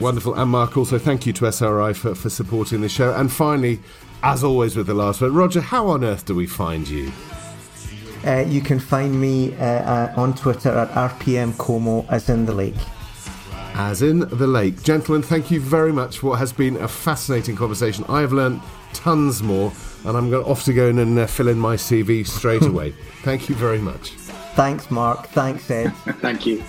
[0.00, 0.34] Wonderful.
[0.34, 3.14] And Mark, also thank you to SRI for, for supporting the show.
[3.14, 3.80] And finally,
[4.22, 7.10] as always with the last word, Roger, how on earth do we find you?
[8.26, 12.52] Uh, you can find me uh, uh, on Twitter at RPM Como, as in the
[12.52, 12.74] lake.
[13.74, 14.82] As in the lake.
[14.82, 18.04] Gentlemen, thank you very much for what has been a fascinating conversation.
[18.08, 18.62] I have learned
[18.92, 19.70] tons more
[20.06, 22.92] and I'm off to go in and uh, fill in my CV straight away.
[23.22, 24.10] Thank you very much.
[24.54, 25.26] Thanks, Mark.
[25.28, 25.90] Thanks, Ed.
[26.20, 26.62] Thank you.